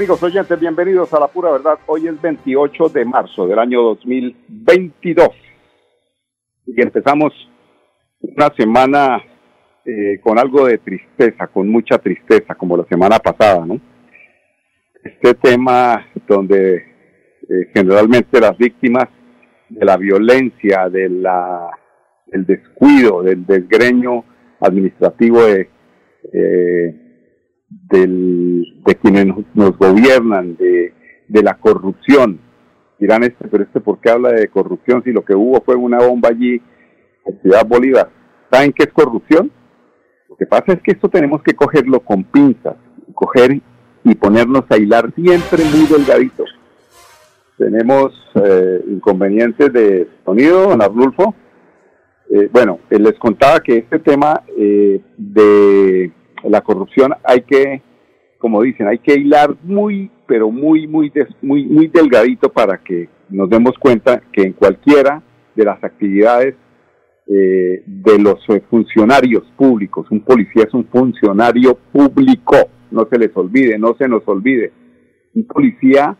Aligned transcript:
Amigos 0.00 0.22
oyentes, 0.22 0.58
bienvenidos 0.58 1.12
a 1.12 1.20
La 1.20 1.28
Pura 1.28 1.50
Verdad. 1.50 1.78
Hoy 1.84 2.06
es 2.06 2.18
28 2.22 2.88
de 2.88 3.04
marzo 3.04 3.46
del 3.46 3.58
año 3.58 3.82
2022 3.82 5.28
y 6.64 6.80
empezamos 6.80 7.34
una 8.22 8.48
semana 8.56 9.22
eh, 9.84 10.18
con 10.22 10.38
algo 10.38 10.64
de 10.64 10.78
tristeza, 10.78 11.48
con 11.48 11.68
mucha 11.68 11.98
tristeza, 11.98 12.54
como 12.54 12.78
la 12.78 12.86
semana 12.86 13.18
pasada, 13.18 13.66
¿no? 13.66 13.78
Este 15.04 15.34
tema 15.34 16.06
donde 16.26 16.76
eh, 16.76 17.70
generalmente 17.74 18.40
las 18.40 18.56
víctimas 18.56 19.04
de 19.68 19.84
la 19.84 19.98
violencia, 19.98 20.88
de 20.88 21.10
la, 21.10 21.68
del 22.24 22.46
descuido, 22.46 23.22
del 23.22 23.44
desgreño 23.44 24.24
administrativo 24.60 25.42
de... 25.42 25.68
Eh, 26.32 27.09
del, 27.70 28.82
de 28.84 28.94
quienes 28.96 29.26
nos 29.54 29.78
gobiernan, 29.78 30.56
de, 30.56 30.92
de 31.28 31.42
la 31.42 31.54
corrupción. 31.54 32.40
Dirán, 32.98 33.22
este, 33.22 33.48
pero 33.48 33.64
este, 33.64 33.80
¿por 33.80 34.00
qué 34.00 34.10
habla 34.10 34.32
de 34.32 34.48
corrupción 34.48 35.02
si 35.04 35.12
lo 35.12 35.24
que 35.24 35.34
hubo 35.34 35.62
fue 35.62 35.74
una 35.74 35.98
bomba 35.98 36.28
allí 36.28 36.60
en 37.24 37.40
Ciudad 37.40 37.66
Bolívar? 37.66 38.10
¿Saben 38.50 38.72
qué 38.72 38.82
es 38.82 38.92
corrupción? 38.92 39.50
Lo 40.28 40.36
que 40.36 40.46
pasa 40.46 40.72
es 40.72 40.82
que 40.82 40.92
esto 40.92 41.08
tenemos 41.08 41.42
que 41.42 41.54
cogerlo 41.54 42.00
con 42.00 42.24
pinzas, 42.24 42.76
coger 43.14 43.60
y 44.04 44.14
ponernos 44.14 44.64
a 44.68 44.76
hilar 44.76 45.12
siempre 45.14 45.62
muy 45.64 45.86
delgadito. 45.86 46.44
Tenemos 47.56 48.12
eh, 48.34 48.84
inconvenientes 48.88 49.72
de 49.72 50.08
sonido, 50.24 50.70
don 50.70 50.82
Arnulfo. 50.82 51.34
Eh, 52.30 52.48
bueno, 52.52 52.80
les 52.90 53.18
contaba 53.18 53.60
que 53.60 53.78
este 53.78 53.98
tema 53.98 54.42
eh, 54.56 55.00
de 55.16 56.12
la 56.44 56.60
corrupción 56.62 57.14
hay 57.24 57.42
que, 57.42 57.82
como 58.38 58.62
dicen, 58.62 58.86
hay 58.86 58.98
que 58.98 59.14
hilar 59.14 59.54
muy, 59.62 60.10
pero 60.26 60.50
muy, 60.50 60.86
muy, 60.86 61.12
muy, 61.42 61.64
muy 61.64 61.88
delgadito 61.88 62.50
para 62.50 62.78
que 62.78 63.08
nos 63.28 63.48
demos 63.48 63.78
cuenta 63.78 64.22
que 64.32 64.42
en 64.42 64.52
cualquiera 64.52 65.22
de 65.54 65.64
las 65.64 65.82
actividades 65.82 66.54
eh, 67.26 67.82
de 67.86 68.18
los 68.18 68.38
funcionarios 68.68 69.44
públicos, 69.56 70.06
un 70.10 70.20
policía 70.20 70.64
es 70.64 70.74
un 70.74 70.86
funcionario 70.86 71.78
público, 71.92 72.56
no 72.90 73.06
se 73.10 73.18
les 73.18 73.30
olvide, 73.36 73.78
no 73.78 73.94
se 73.96 74.08
nos 74.08 74.26
olvide, 74.26 74.72
un 75.34 75.44
policía 75.44 76.16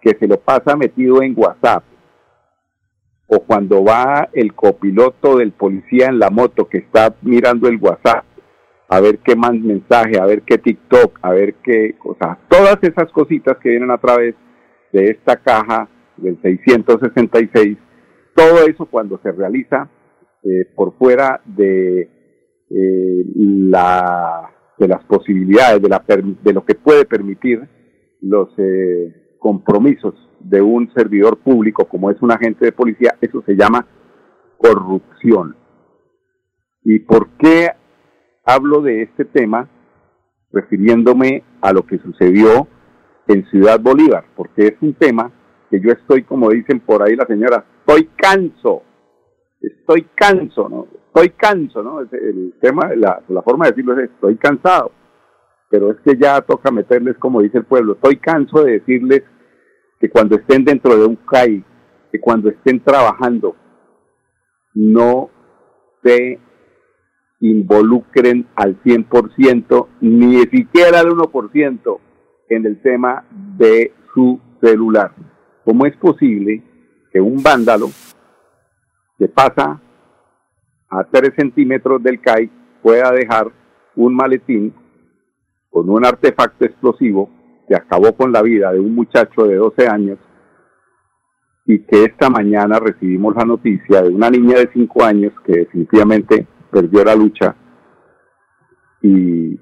que 0.00 0.16
se 0.18 0.26
lo 0.26 0.38
pasa 0.40 0.76
metido 0.76 1.22
en 1.22 1.34
WhatsApp, 1.36 1.84
o 3.26 3.40
cuando 3.40 3.84
va 3.84 4.28
el 4.32 4.54
copiloto 4.54 5.36
del 5.36 5.52
policía 5.52 6.06
en 6.06 6.18
la 6.18 6.30
moto 6.30 6.68
que 6.68 6.78
está 6.78 7.14
mirando 7.22 7.68
el 7.68 7.76
WhatsApp, 7.76 8.24
a 8.88 9.00
ver 9.00 9.18
qué 9.18 9.34
más 9.34 9.54
mensaje, 9.54 10.18
a 10.20 10.26
ver 10.26 10.42
qué 10.42 10.58
TikTok, 10.58 11.18
a 11.22 11.32
ver 11.32 11.54
qué 11.62 11.96
cosas. 11.98 12.38
Todas 12.48 12.78
esas 12.82 13.10
cositas 13.12 13.56
que 13.58 13.70
vienen 13.70 13.90
a 13.90 13.98
través 13.98 14.34
de 14.92 15.10
esta 15.10 15.36
caja 15.36 15.88
del 16.16 16.40
666, 16.42 17.78
todo 18.34 18.66
eso 18.66 18.86
cuando 18.86 19.18
se 19.22 19.32
realiza 19.32 19.88
eh, 20.42 20.66
por 20.74 20.96
fuera 20.98 21.40
de, 21.44 22.02
eh, 22.70 23.24
la, 23.34 24.50
de 24.78 24.88
las 24.88 25.04
posibilidades, 25.04 25.80
de, 25.80 25.88
la, 25.88 26.04
de 26.06 26.52
lo 26.52 26.64
que 26.64 26.74
puede 26.74 27.04
permitir 27.04 27.68
los 28.20 28.48
eh, 28.58 29.36
compromisos 29.38 30.14
de 30.40 30.60
un 30.60 30.92
servidor 30.94 31.38
público 31.38 31.86
como 31.86 32.10
es 32.10 32.20
un 32.20 32.30
agente 32.30 32.66
de 32.66 32.72
policía, 32.72 33.16
eso 33.20 33.42
se 33.46 33.56
llama 33.56 33.86
corrupción. 34.58 35.56
¿Y 36.82 36.98
por 37.00 37.30
qué 37.38 37.70
hablo 38.44 38.80
de 38.82 39.02
este 39.02 39.24
tema 39.24 39.68
refiriéndome 40.52 41.42
a 41.60 41.72
lo 41.72 41.84
que 41.84 41.98
sucedió 41.98 42.68
en 43.26 43.44
Ciudad 43.46 43.80
Bolívar, 43.80 44.24
porque 44.36 44.66
es 44.66 44.74
un 44.80 44.94
tema 44.94 45.32
que 45.70 45.80
yo 45.80 45.90
estoy, 45.90 46.22
como 46.22 46.50
dicen 46.50 46.80
por 46.80 47.02
ahí 47.02 47.16
la 47.16 47.26
señora, 47.26 47.64
estoy 47.80 48.10
canso, 48.16 48.82
estoy 49.60 50.06
canso, 50.14 50.68
¿no? 50.68 50.86
Estoy 51.06 51.30
canso, 51.30 51.82
¿no? 51.82 52.00
El 52.00 52.54
tema, 52.60 52.90
la, 52.94 53.22
la 53.28 53.42
forma 53.42 53.64
de 53.64 53.72
decirlo 53.72 53.98
es 53.98 54.10
estoy 54.10 54.36
cansado, 54.36 54.92
pero 55.70 55.90
es 55.90 55.96
que 56.04 56.16
ya 56.16 56.40
toca 56.42 56.70
meterles, 56.70 57.16
como 57.18 57.40
dice 57.40 57.58
el 57.58 57.64
pueblo, 57.64 57.94
estoy 57.94 58.16
canso 58.16 58.62
de 58.62 58.72
decirles 58.72 59.22
que 59.98 60.10
cuando 60.10 60.36
estén 60.36 60.64
dentro 60.64 60.96
de 60.96 61.06
un 61.06 61.16
CAI, 61.16 61.64
que 62.12 62.20
cuando 62.20 62.50
estén 62.50 62.82
trabajando, 62.82 63.56
no 64.74 65.30
se 66.02 66.38
involucren 67.40 68.46
al 68.54 68.80
100%, 68.82 69.88
ni 70.00 70.40
siquiera 70.46 71.00
al 71.00 71.08
1% 71.08 71.98
en 72.48 72.66
el 72.66 72.80
tema 72.80 73.24
de 73.30 73.92
su 74.14 74.40
celular. 74.60 75.12
¿Cómo 75.64 75.86
es 75.86 75.96
posible 75.96 76.62
que 77.12 77.20
un 77.20 77.42
vándalo 77.42 77.88
que 79.18 79.28
pasa 79.28 79.80
a 80.90 81.04
3 81.04 81.32
centímetros 81.36 82.02
del 82.02 82.20
CAI 82.20 82.50
pueda 82.82 83.10
dejar 83.12 83.50
un 83.96 84.14
maletín 84.14 84.74
con 85.70 85.88
un 85.90 86.04
artefacto 86.04 86.64
explosivo 86.64 87.30
que 87.66 87.74
acabó 87.74 88.12
con 88.14 88.32
la 88.32 88.42
vida 88.42 88.72
de 88.72 88.80
un 88.80 88.94
muchacho 88.94 89.44
de 89.44 89.56
12 89.56 89.88
años 89.88 90.18
y 91.66 91.80
que 91.80 92.04
esta 92.04 92.28
mañana 92.28 92.78
recibimos 92.78 93.34
la 93.34 93.44
noticia 93.44 94.02
de 94.02 94.10
una 94.10 94.28
niña 94.28 94.58
de 94.58 94.68
5 94.72 95.04
años 95.04 95.32
que 95.46 95.52
definitivamente 95.52 96.46
perdió 96.74 97.04
la 97.04 97.14
lucha 97.14 97.54
y 99.00 99.60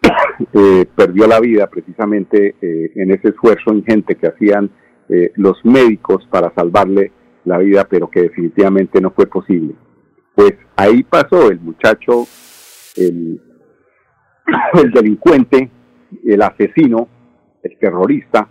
eh, 0.54 0.86
perdió 0.96 1.26
la 1.26 1.38
vida 1.38 1.68
precisamente 1.68 2.56
eh, 2.62 2.92
en 2.94 3.10
ese 3.10 3.28
esfuerzo 3.28 3.74
ingente 3.74 4.14
que 4.14 4.28
hacían 4.28 4.70
eh, 5.10 5.32
los 5.36 5.62
médicos 5.64 6.26
para 6.30 6.50
salvarle 6.54 7.12
la 7.44 7.58
vida, 7.58 7.86
pero 7.86 8.08
que 8.08 8.22
definitivamente 8.22 9.02
no 9.02 9.10
fue 9.10 9.26
posible. 9.26 9.74
Pues 10.34 10.54
ahí 10.76 11.02
pasó 11.02 11.50
el 11.50 11.60
muchacho, 11.60 12.26
el, 12.96 13.38
el 14.82 14.90
delincuente, 14.92 15.70
el 16.24 16.40
asesino, 16.40 17.06
el 17.62 17.78
terrorista, 17.78 18.48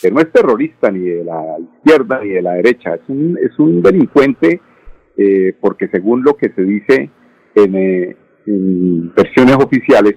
que 0.00 0.10
no 0.10 0.20
es 0.20 0.32
terrorista 0.32 0.90
ni 0.90 1.00
de 1.00 1.24
la 1.24 1.58
izquierda 1.58 2.20
ni 2.22 2.30
de 2.30 2.42
la 2.42 2.54
derecha, 2.54 2.94
es 2.94 3.02
un, 3.08 3.38
es 3.38 3.58
un 3.58 3.82
delincuente 3.82 4.62
eh, 5.16 5.56
porque 5.60 5.88
según 5.88 6.22
lo 6.24 6.36
que 6.36 6.50
se 6.50 6.62
dice 6.62 7.10
en, 7.54 7.74
eh, 7.76 8.16
versiones 9.16 9.56
oficiales, 9.56 10.14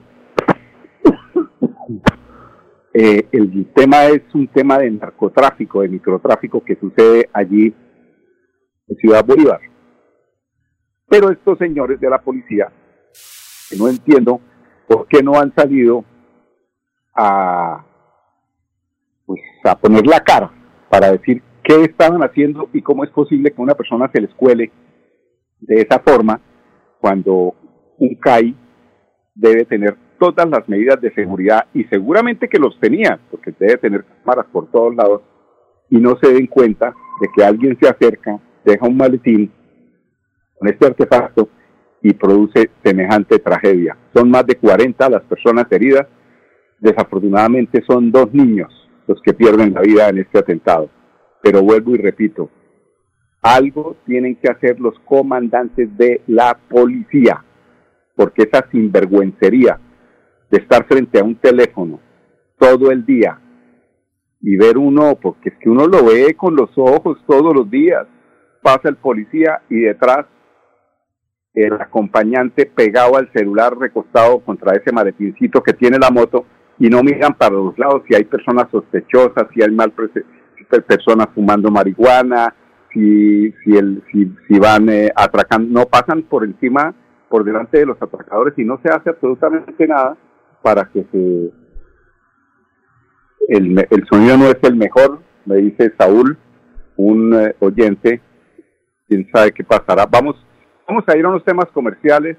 eh, 2.94 3.28
el 3.32 3.72
tema 3.74 4.06
es 4.06 4.22
un 4.34 4.48
tema 4.48 4.80
de 4.80 4.92
narcotráfico, 4.92 5.82
de 5.82 5.90
microtráfico 5.90 6.64
que 6.64 6.76
sucede 6.76 7.30
allí 7.32 7.74
en 8.88 8.98
Ciudad 8.98 9.24
Bolívar. 9.26 9.60
Pero 11.08 11.32
estos 11.32 11.58
señores 11.58 12.00
de 12.00 12.10
la 12.10 12.22
policía, 12.22 12.72
que 13.70 13.78
no 13.78 13.88
entiendo 13.88 14.42
por 14.88 15.08
qué 15.08 15.22
no 15.22 15.40
han 15.40 15.54
salido 15.56 16.04
a, 17.16 17.86
pues, 19.26 19.42
a 19.64 19.78
poner 19.78 20.06
la 20.06 20.20
cara 20.22 20.52
para 20.90 21.12
decir 21.12 21.42
qué 21.64 21.84
estaban 21.84 22.22
haciendo 22.24 22.70
y 22.74 22.82
cómo 22.82 23.04
es 23.04 23.10
posible 23.12 23.52
que 23.52 23.62
una 23.62 23.76
persona 23.76 24.10
se 24.12 24.22
les 24.22 24.34
cuele 24.34 24.72
de 25.60 25.82
esa 25.82 26.00
forma 26.00 26.40
cuando 27.00 27.56
un 27.98 28.16
CAI 28.16 28.56
debe 29.36 29.66
tener 29.66 29.96
todas 30.20 30.50
las 30.50 30.68
medidas 30.68 31.00
de 31.02 31.14
seguridad 31.14 31.68
y 31.74 31.84
seguramente 31.86 32.48
que 32.48 32.60
los 32.60 32.80
tenía, 32.80 33.20
porque 33.30 33.54
debe 33.58 33.78
tener 33.78 34.04
cámaras 34.04 34.48
por 34.52 34.70
todos 34.72 34.96
lados, 34.96 35.22
y 35.90 35.98
no 35.98 36.18
se 36.22 36.34
den 36.34 36.48
cuenta 36.48 36.94
de 37.22 37.28
que 37.36 37.44
alguien 37.44 37.78
se 37.80 37.88
acerca, 37.88 38.40
deja 38.66 38.88
un 38.88 38.98
maletín 38.98 39.52
con 40.58 40.68
este 40.68 40.88
artefacto 40.88 41.50
y 42.02 42.14
produce 42.14 42.70
semejante 42.84 43.40
tragedia. 43.40 43.98
Son 44.14 44.30
más 44.30 44.46
de 44.46 44.56
40 44.56 45.10
las 45.10 45.24
personas 45.24 45.66
heridas, 45.72 46.08
desafortunadamente 46.80 47.84
son 47.88 48.12
dos 48.12 48.34
niños 48.34 48.74
los 49.08 49.22
que 49.22 49.34
pierden 49.34 49.74
la 49.74 49.82
vida 49.82 50.10
en 50.10 50.20
este 50.20 50.40
atentado. 50.40 50.90
Pero 51.42 51.62
vuelvo 51.62 51.96
y 51.96 51.98
repito, 51.98 52.50
algo 53.42 53.98
tienen 54.06 54.36
que 54.36 54.50
hacer 54.50 54.80
los 54.80 54.98
comandantes 55.06 55.96
de 55.98 56.22
la 56.28 56.58
policía, 56.70 57.44
porque 58.16 58.44
esa 58.44 58.68
sinvergüencería 58.72 59.80
de 60.50 60.58
estar 60.58 60.86
frente 60.88 61.20
a 61.20 61.24
un 61.24 61.36
teléfono 61.36 62.00
todo 62.58 62.92
el 62.92 63.06
día 63.06 63.40
y 64.42 64.56
ver 64.56 64.78
uno, 64.78 65.18
porque 65.22 65.50
es 65.50 65.56
que 65.60 65.70
uno 65.70 65.88
lo 65.88 66.06
ve 66.06 66.36
con 66.36 66.56
los 66.56 66.70
ojos 66.78 67.18
todos 67.28 67.54
los 67.54 67.70
días, 67.70 68.08
pasa 68.62 68.90
el 68.90 68.98
policía 68.98 69.62
y 69.70 69.82
detrás 69.82 70.26
el 71.54 71.74
acompañante 71.74 72.68
pegado 72.68 73.18
al 73.18 73.32
celular 73.34 73.78
recostado 73.78 74.40
contra 74.40 74.76
ese 74.76 74.92
maletincito 74.92 75.62
que 75.64 75.74
tiene 75.74 75.98
la 75.98 76.12
moto 76.12 76.46
y 76.78 76.88
no 76.88 77.02
miran 77.02 77.34
para 77.34 77.56
los 77.56 77.78
lados 77.80 78.04
si 78.08 78.16
hay 78.16 78.26
personas 78.26 78.68
sospechosas, 78.72 79.48
si 79.54 79.64
hay 79.64 79.72
mal 79.72 79.92
personas 80.88 81.28
fumando 81.34 81.72
marihuana, 81.72 82.54
si 82.92 83.52
si 83.64 83.78
el 83.78 84.04
si, 84.12 84.34
si 84.48 84.60
van 84.60 84.90
eh, 84.90 85.12
atracando, 85.16 85.80
no 85.80 85.86
pasan 85.86 86.24
por 86.24 86.44
encima 86.44 86.94
por 87.30 87.44
delante 87.44 87.80
de 87.80 87.86
los 87.86 88.02
atracadores 88.02 88.54
y 88.58 88.64
no 88.64 88.80
se 88.82 88.90
hace 88.90 89.10
absolutamente 89.10 89.88
nada 89.88 90.18
para 90.62 90.86
que 90.86 91.06
se 91.12 91.52
el, 93.48 93.88
el 93.90 94.08
sonido 94.08 94.38
no 94.38 94.46
es 94.46 94.58
el 94.64 94.76
mejor, 94.76 95.20
me 95.46 95.56
dice 95.58 95.94
Saúl, 95.98 96.38
un 96.98 97.34
eh, 97.34 97.56
oyente, 97.60 98.22
quién 99.08 99.28
sabe 99.34 99.52
qué 99.52 99.64
pasará. 99.64 100.06
Vamos, 100.06 100.36
vamos 100.88 101.04
a 101.08 101.18
ir 101.18 101.26
a 101.26 101.30
unos 101.30 101.46
temas 101.46 101.68
comerciales 101.74 102.38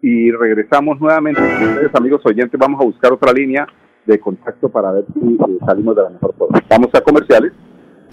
y 0.00 0.30
regresamos 0.30 1.00
nuevamente. 1.00 1.40
Ustedes, 1.42 1.94
amigos 1.94 2.22
oyentes, 2.24 2.58
vamos 2.58 2.80
a 2.80 2.84
buscar 2.84 3.12
otra 3.12 3.32
línea 3.32 3.66
de 4.06 4.20
contacto 4.20 4.68
para 4.68 4.92
ver 4.92 5.04
si 5.12 5.34
eh, 5.34 5.58
salimos 5.66 5.96
de 5.96 6.02
la 6.02 6.10
mejor 6.10 6.34
forma. 6.36 6.60
Vamos 6.70 6.88
a 6.94 7.00
comerciales. 7.00 7.52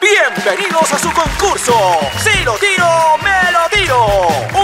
Bienvenidos 0.00 0.92
a 0.92 0.98
su 0.98 1.08
concurso. 1.12 1.72
Si 2.18 2.42
lo 2.44 2.54
tiro, 2.54 2.84
me 3.22 3.52
lo 3.52 3.68
tiro. 3.70 4.06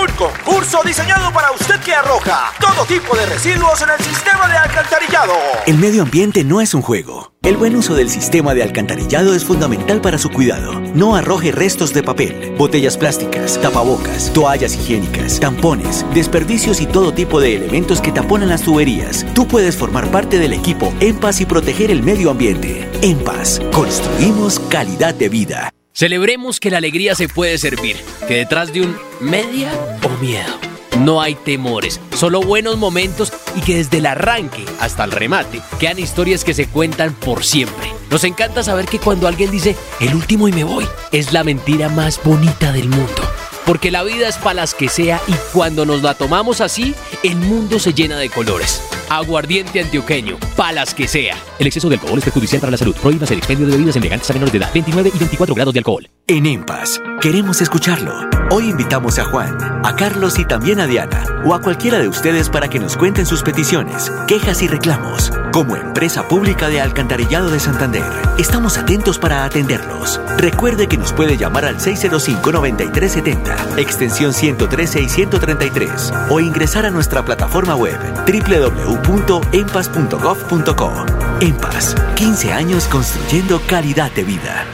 Un 0.02 0.08
concurso 0.16 0.82
diseñado 0.84 1.32
para 1.32 1.52
usted 1.52 1.78
que 1.80 1.94
arroja 1.94 2.52
todo 2.60 2.84
tipo 2.84 3.16
de 3.16 3.26
residuos 3.26 3.80
en 3.80 3.90
el 3.90 4.04
sistema 4.04 4.48
de 4.48 4.56
alcantarillado. 4.56 5.34
El 5.66 5.78
medio 5.78 6.02
ambiente 6.02 6.42
no 6.42 6.60
es 6.60 6.74
un 6.74 6.82
juego. 6.82 7.32
El 7.42 7.56
buen 7.56 7.74
uso 7.74 7.94
del 7.94 8.10
sistema 8.10 8.52
de 8.52 8.62
alcantarillado 8.62 9.34
es 9.34 9.46
fundamental 9.46 10.02
para 10.02 10.18
su 10.18 10.28
cuidado. 10.28 10.78
No 10.94 11.16
arroje 11.16 11.52
restos 11.52 11.94
de 11.94 12.02
papel, 12.02 12.54
botellas 12.58 12.98
plásticas, 12.98 13.58
tapabocas, 13.62 14.30
toallas 14.34 14.74
higiénicas, 14.74 15.40
tampones, 15.40 16.04
desperdicios 16.12 16.82
y 16.82 16.86
todo 16.86 17.14
tipo 17.14 17.40
de 17.40 17.56
elementos 17.56 18.02
que 18.02 18.12
taponan 18.12 18.50
las 18.50 18.62
tuberías. 18.62 19.24
Tú 19.34 19.48
puedes 19.48 19.74
formar 19.74 20.10
parte 20.10 20.38
del 20.38 20.52
equipo 20.52 20.92
En 21.00 21.18
y 21.40 21.46
proteger 21.46 21.90
el 21.90 22.02
medio 22.02 22.30
ambiente. 22.30 22.86
En 23.00 23.18
Paz, 23.18 23.58
construimos 23.72 24.60
calidad 24.60 25.14
de 25.14 25.30
vida. 25.30 25.70
Celebremos 25.94 26.60
que 26.60 26.70
la 26.70 26.76
alegría 26.76 27.14
se 27.14 27.28
puede 27.28 27.56
servir, 27.56 27.96
que 28.28 28.34
detrás 28.34 28.70
de 28.72 28.82
un 28.82 28.96
media 29.20 29.72
o 30.04 30.22
miedo 30.22 30.70
no 31.00 31.20
hay 31.20 31.34
temores, 31.34 32.00
solo 32.14 32.40
buenos 32.40 32.76
momentos 32.76 33.32
y 33.56 33.60
que 33.60 33.76
desde 33.76 33.98
el 33.98 34.06
arranque 34.06 34.64
hasta 34.80 35.04
el 35.04 35.12
remate 35.12 35.60
quedan 35.78 35.98
historias 35.98 36.44
que 36.44 36.54
se 36.54 36.66
cuentan 36.66 37.14
por 37.14 37.44
siempre. 37.44 37.92
Nos 38.10 38.24
encanta 38.24 38.62
saber 38.62 38.86
que 38.86 38.98
cuando 38.98 39.26
alguien 39.26 39.50
dice 39.50 39.76
el 40.00 40.14
último 40.14 40.48
y 40.48 40.52
me 40.52 40.64
voy, 40.64 40.86
es 41.12 41.32
la 41.32 41.44
mentira 41.44 41.88
más 41.88 42.20
bonita 42.22 42.72
del 42.72 42.88
mundo. 42.88 43.22
Porque 43.64 43.90
la 43.90 44.02
vida 44.02 44.28
es 44.28 44.36
para 44.36 44.54
las 44.54 44.74
que 44.74 44.88
sea 44.88 45.20
y 45.26 45.32
cuando 45.52 45.86
nos 45.86 46.02
la 46.02 46.14
tomamos 46.14 46.60
así, 46.60 46.94
el 47.22 47.36
mundo 47.36 47.78
se 47.78 47.94
llena 47.94 48.18
de 48.18 48.28
colores. 48.28 48.82
Aguardiente 49.08 49.80
antioqueño, 49.80 50.38
palas 50.56 50.94
que 50.94 51.08
sea. 51.08 51.36
El 51.58 51.66
exceso 51.66 51.88
de 51.88 51.96
alcohol 51.96 52.18
es 52.18 52.24
perjudicial 52.24 52.60
para 52.60 52.72
la 52.72 52.76
salud. 52.76 52.96
Prohíbas 52.96 53.30
el 53.30 53.38
expendio 53.38 53.66
de 53.66 53.72
bebidas 53.72 53.96
elegantes 53.96 54.28
a 54.30 54.32
menores 54.32 54.52
de 54.52 54.58
edad. 54.58 54.70
29 54.72 55.12
y 55.14 55.18
24 55.18 55.54
grados 55.54 55.74
de 55.74 55.80
alcohol. 55.80 56.08
En 56.30 56.46
EMPAS, 56.46 57.02
queremos 57.20 57.60
escucharlo. 57.60 58.14
Hoy 58.52 58.70
invitamos 58.70 59.18
a 59.18 59.24
Juan, 59.24 59.58
a 59.84 59.96
Carlos 59.96 60.38
y 60.38 60.44
también 60.44 60.78
a 60.78 60.86
Diana, 60.86 61.24
o 61.44 61.54
a 61.54 61.60
cualquiera 61.60 61.98
de 61.98 62.06
ustedes 62.06 62.48
para 62.48 62.68
que 62.68 62.78
nos 62.78 62.96
cuenten 62.96 63.26
sus 63.26 63.42
peticiones, 63.42 64.12
quejas 64.28 64.62
y 64.62 64.68
reclamos. 64.68 65.32
Como 65.52 65.74
empresa 65.74 66.28
pública 66.28 66.68
de 66.68 66.80
Alcantarillado 66.80 67.50
de 67.50 67.58
Santander, 67.58 68.04
estamos 68.38 68.78
atentos 68.78 69.18
para 69.18 69.44
atenderlos. 69.44 70.20
Recuerde 70.36 70.86
que 70.86 70.98
nos 70.98 71.12
puede 71.12 71.36
llamar 71.36 71.64
al 71.64 71.78
605-9370, 71.78 73.78
extensión 73.78 74.32
113 74.32 75.02
y 75.02 75.08
133, 75.08 76.12
o 76.28 76.38
ingresar 76.38 76.86
a 76.86 76.90
nuestra 76.90 77.24
plataforma 77.24 77.74
web 77.74 77.98
www.empas.gov.co. 78.24 80.92
EMPAS, 81.40 81.96
15 82.14 82.52
años 82.52 82.86
construyendo 82.86 83.60
calidad 83.66 84.12
de 84.12 84.22
vida. 84.22 84.64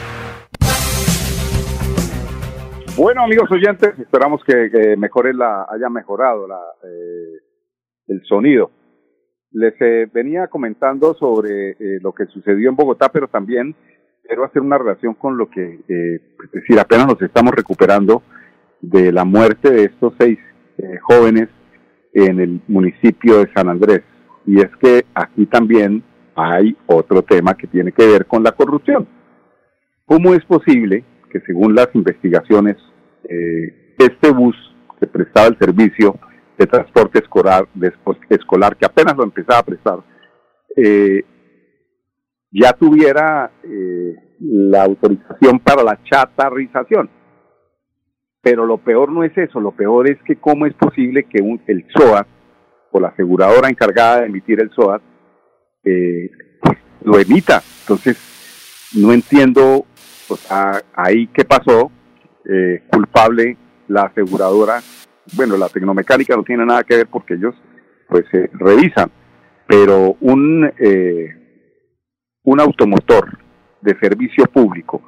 Bueno, 2.97 3.21
amigos 3.21 3.51
oyentes, 3.51 3.93
esperamos 3.99 4.41
que, 4.43 4.95
mejore 4.97 5.31
la, 5.31 5.67
haya 5.69 5.87
mejorado 5.87 6.47
la, 6.47 6.59
eh, 6.83 7.41
el 8.07 8.23
sonido. 8.23 8.71
Les 9.51 9.79
eh, 9.79 10.09
venía 10.11 10.47
comentando 10.47 11.13
sobre 11.13 11.71
eh, 11.71 11.99
lo 12.01 12.11
que 12.13 12.25
sucedió 12.25 12.69
en 12.69 12.75
Bogotá, 12.75 13.09
pero 13.09 13.27
también 13.27 13.75
quiero 14.23 14.45
hacer 14.45 14.63
una 14.63 14.79
relación 14.79 15.13
con 15.13 15.37
lo 15.37 15.47
que, 15.47 15.63
eh, 15.63 16.21
es 16.43 16.51
decir, 16.51 16.79
apenas 16.79 17.05
nos 17.05 17.21
estamos 17.21 17.53
recuperando 17.53 18.23
de 18.81 19.11
la 19.11 19.25
muerte 19.25 19.69
de 19.69 19.83
estos 19.83 20.13
seis 20.19 20.39
jóvenes 21.03 21.49
en 22.13 22.39
el 22.39 22.61
municipio 22.67 23.37
de 23.37 23.51
San 23.53 23.69
Andrés. 23.69 24.01
Y 24.47 24.59
es 24.59 24.69
que 24.81 25.05
aquí 25.13 25.45
también 25.45 26.03
hay 26.35 26.75
otro 26.87 27.21
tema 27.21 27.55
que 27.55 27.67
tiene 27.67 27.91
que 27.91 28.07
ver 28.07 28.25
con 28.25 28.43
la 28.43 28.53
corrupción. 28.53 29.07
¿Cómo 30.05 30.33
es 30.33 30.43
posible 30.45 31.03
que 31.31 31.41
según 31.41 31.75
las 31.75 31.89
investigaciones, 31.93 32.77
eh, 33.29 33.95
este 33.97 34.31
bus 34.31 34.55
que 34.99 35.07
prestaba 35.07 35.47
el 35.47 35.57
servicio 35.57 36.17
de 36.57 36.65
transporte 36.65 37.19
escolar, 37.19 37.67
de 37.73 37.91
escolar 38.29 38.75
que 38.77 38.85
apenas 38.85 39.15
lo 39.15 39.23
empezaba 39.23 39.59
a 39.59 39.63
prestar, 39.65 39.99
eh, 40.75 41.23
ya 42.51 42.73
tuviera 42.73 43.51
eh, 43.63 44.15
la 44.39 44.83
autorización 44.83 45.59
para 45.59 45.83
la 45.83 45.99
chatarrización. 46.03 47.09
Pero 48.41 48.65
lo 48.65 48.77
peor 48.77 49.11
no 49.11 49.23
es 49.23 49.37
eso, 49.37 49.59
lo 49.59 49.71
peor 49.71 50.09
es 50.09 50.17
que 50.23 50.37
cómo 50.37 50.65
es 50.65 50.73
posible 50.73 51.23
que 51.25 51.41
un, 51.41 51.61
el 51.67 51.85
SOAT, 51.95 52.27
o 52.91 52.99
la 52.99 53.09
aseguradora 53.09 53.69
encargada 53.69 54.21
de 54.21 54.27
emitir 54.27 54.61
el 54.61 54.71
SOAT, 54.71 55.01
eh, 55.83 56.31
lo 57.03 57.19
emita. 57.19 57.61
Entonces, 57.81 58.93
no 58.97 59.11
entiendo 59.11 59.85
pues, 60.27 60.49
a- 60.51 60.81
ahí 60.95 61.27
qué 61.27 61.43
pasó, 61.43 61.91
eh, 62.49 62.83
culpable 62.91 63.57
la 63.87 64.03
aseguradora, 64.03 64.79
bueno, 65.33 65.57
la 65.57 65.69
tecnomecánica 65.69 66.35
no 66.35 66.43
tiene 66.43 66.65
nada 66.65 66.83
que 66.83 66.97
ver 66.97 67.07
porque 67.07 67.35
ellos 67.35 67.55
pues 68.07 68.25
eh, 68.33 68.49
revisan, 68.53 69.11
pero 69.67 70.15
un, 70.21 70.71
eh, 70.79 71.35
un 72.43 72.59
automotor 72.59 73.37
de 73.81 73.97
servicio 73.99 74.45
público 74.45 75.01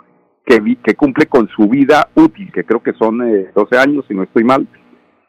que, 0.46 0.78
que 0.84 0.96
cumple 0.96 1.28
con 1.28 1.48
su 1.50 1.68
vida 1.70 2.10
útil, 2.16 2.52
que 2.52 2.64
creo 2.64 2.82
que 2.82 2.94
son 2.94 3.22
eh, 3.22 3.52
12 3.56 3.78
años, 3.78 4.06
si 4.08 4.14
no 4.14 4.24
estoy 4.24 4.44
mal, 4.44 4.68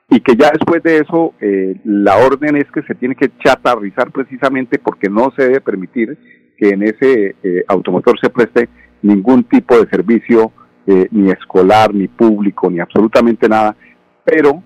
y 0.09 0.21
que 0.21 0.35
ya 0.35 0.51
después 0.51 0.83
de 0.83 0.99
eso 0.99 1.35
eh, 1.41 1.81
la 1.85 2.17
orden 2.17 2.57
es 2.57 2.71
que 2.73 2.83
se 2.83 2.95
tiene 2.97 3.15
que 3.15 3.31
chatarrizar 3.39 4.11
precisamente 4.11 4.79
porque 4.79 5.09
no 5.09 5.33
se 5.37 5.45
debe 5.45 5.61
permitir 5.61 6.19
que 6.57 6.71
en 6.71 6.83
ese 6.83 7.37
eh, 7.43 7.65
automotor 7.69 8.19
se 8.19 8.29
preste 8.29 8.69
ningún 9.03 9.45
tipo 9.45 9.79
de 9.79 9.89
servicio 9.89 10.53
eh, 10.87 11.09
ni 11.11 11.31
escolar, 11.31 11.95
ni 11.95 12.09
público, 12.09 12.71
ni 12.71 12.81
absolutamente 12.81 13.49
nada, 13.49 13.77
pero 14.25 14.63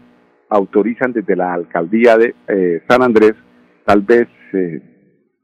autorizan 0.49 1.13
desde 1.13 1.37
la 1.37 1.53
alcaldía 1.53 2.17
de 2.17 2.35
eh, 2.49 2.83
San 2.89 3.03
Andrés 3.03 3.35
tal 3.85 4.03
vez, 4.03 4.29
eh, 4.53 4.81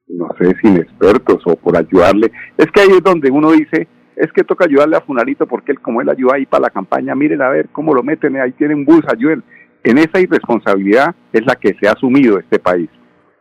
no 0.09 0.29
sé, 0.39 0.55
sin 0.63 0.77
expertos 0.77 1.43
o 1.45 1.57
por 1.57 1.77
ayudarle. 1.77 2.31
Es 2.57 2.67
que 2.73 2.81
ahí 2.81 2.91
es 2.91 3.03
donde 3.03 3.31
uno 3.31 3.53
dice, 3.53 3.89
es 4.17 4.33
que 4.33 4.45
toca 4.45 4.65
ayudarle 4.65 4.97
a 4.97 5.01
Funarito 5.03 5.47
porque 5.47 5.73
él, 5.73 5.81
como 5.81 6.01
él 6.01 6.09
ayuda 6.09 6.37
ahí 6.37 6.47
para 6.47 6.63
la 6.63 6.71
campaña, 6.71 7.15
miren 7.15 7.43
a 7.43 7.49
ver 7.49 7.69
cómo 7.71 7.95
lo 7.95 8.03
meten, 8.03 8.37
ahí 8.37 8.53
tienen 8.53 8.85
bus, 8.85 9.03
ayuden. 9.13 9.43
En 9.83 9.99
esa 9.99 10.21
irresponsabilidad 10.21 11.15
es 11.33 11.45
la 11.47 11.55
que 11.55 11.75
se 11.81 11.89
ha 11.89 11.93
asumido 11.93 12.39
este 12.39 12.59
país, 12.59 12.91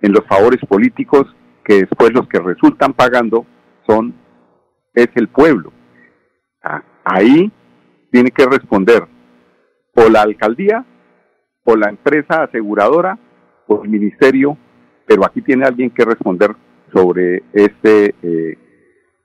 en 0.02 0.14
los 0.14 0.26
favores 0.26 0.62
políticos 0.68 1.28
que 1.66 1.82
después 1.82 2.14
los 2.14 2.28
que 2.28 2.40
resultan 2.40 2.94
pagando 2.94 3.46
son, 3.86 4.14
es 4.94 5.10
el 5.16 5.28
pueblo. 5.28 5.72
Ah, 6.64 6.82
ahí 7.04 7.52
tiene 8.12 8.32
que 8.32 8.46
responder 8.46 9.04
o 9.96 10.10
la 10.10 10.22
alcaldía 10.22 10.86
o 11.64 11.76
la 11.76 11.90
empresa 11.90 12.44
aseguradora 12.44 13.18
o 13.68 13.84
el 13.84 13.90
ministerio, 13.90 14.58
pero 15.06 15.26
aquí 15.26 15.42
tiene 15.42 15.66
alguien 15.66 15.90
que 15.90 16.06
responder 16.06 16.56
sobre 16.94 17.44
este, 17.54 18.16
eh, 18.24 18.58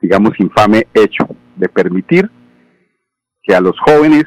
digamos, 0.00 0.38
infame 0.38 0.86
hecho 0.92 1.26
de 1.56 1.68
permitir 1.68 2.30
que 3.42 3.54
a 3.54 3.60
los 3.60 3.78
jóvenes, 3.80 4.24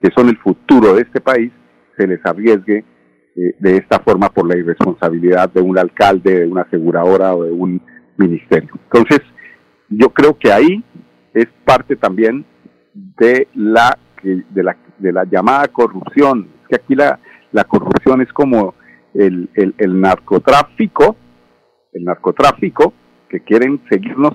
que 0.00 0.10
son 0.16 0.28
el 0.28 0.36
futuro 0.38 0.94
de 0.94 1.02
este 1.02 1.20
país, 1.20 1.52
se 1.96 2.06
les 2.06 2.24
arriesgue 2.24 2.84
eh, 3.36 3.54
de 3.58 3.76
esta 3.76 4.00
forma 4.00 4.28
por 4.28 4.48
la 4.48 4.56
irresponsabilidad 4.56 5.50
de 5.50 5.60
un 5.60 5.78
alcalde, 5.78 6.40
de 6.40 6.46
una 6.46 6.62
aseguradora 6.62 7.34
o 7.34 7.44
de 7.44 7.52
un 7.52 7.80
ministerio. 8.16 8.72
Entonces, 8.84 9.20
yo 9.88 10.10
creo 10.10 10.36
que 10.38 10.52
ahí 10.52 10.84
es 11.34 11.46
parte 11.64 11.96
también 11.96 12.44
de 12.94 13.48
la 13.54 13.96
de 14.22 14.62
la, 14.62 14.76
de 14.98 15.12
la 15.12 15.24
llamada 15.24 15.68
corrupción. 15.68 16.48
Es 16.62 16.68
que 16.68 16.76
aquí 16.76 16.94
la, 16.94 17.18
la 17.52 17.64
corrupción 17.64 18.20
es 18.20 18.30
como 18.32 18.74
el, 19.14 19.48
el, 19.54 19.74
el 19.78 20.00
narcotráfico, 20.00 21.16
el 21.92 22.04
narcotráfico, 22.04 22.92
que 23.28 23.40
quieren 23.40 23.80
seguirnos 23.88 24.32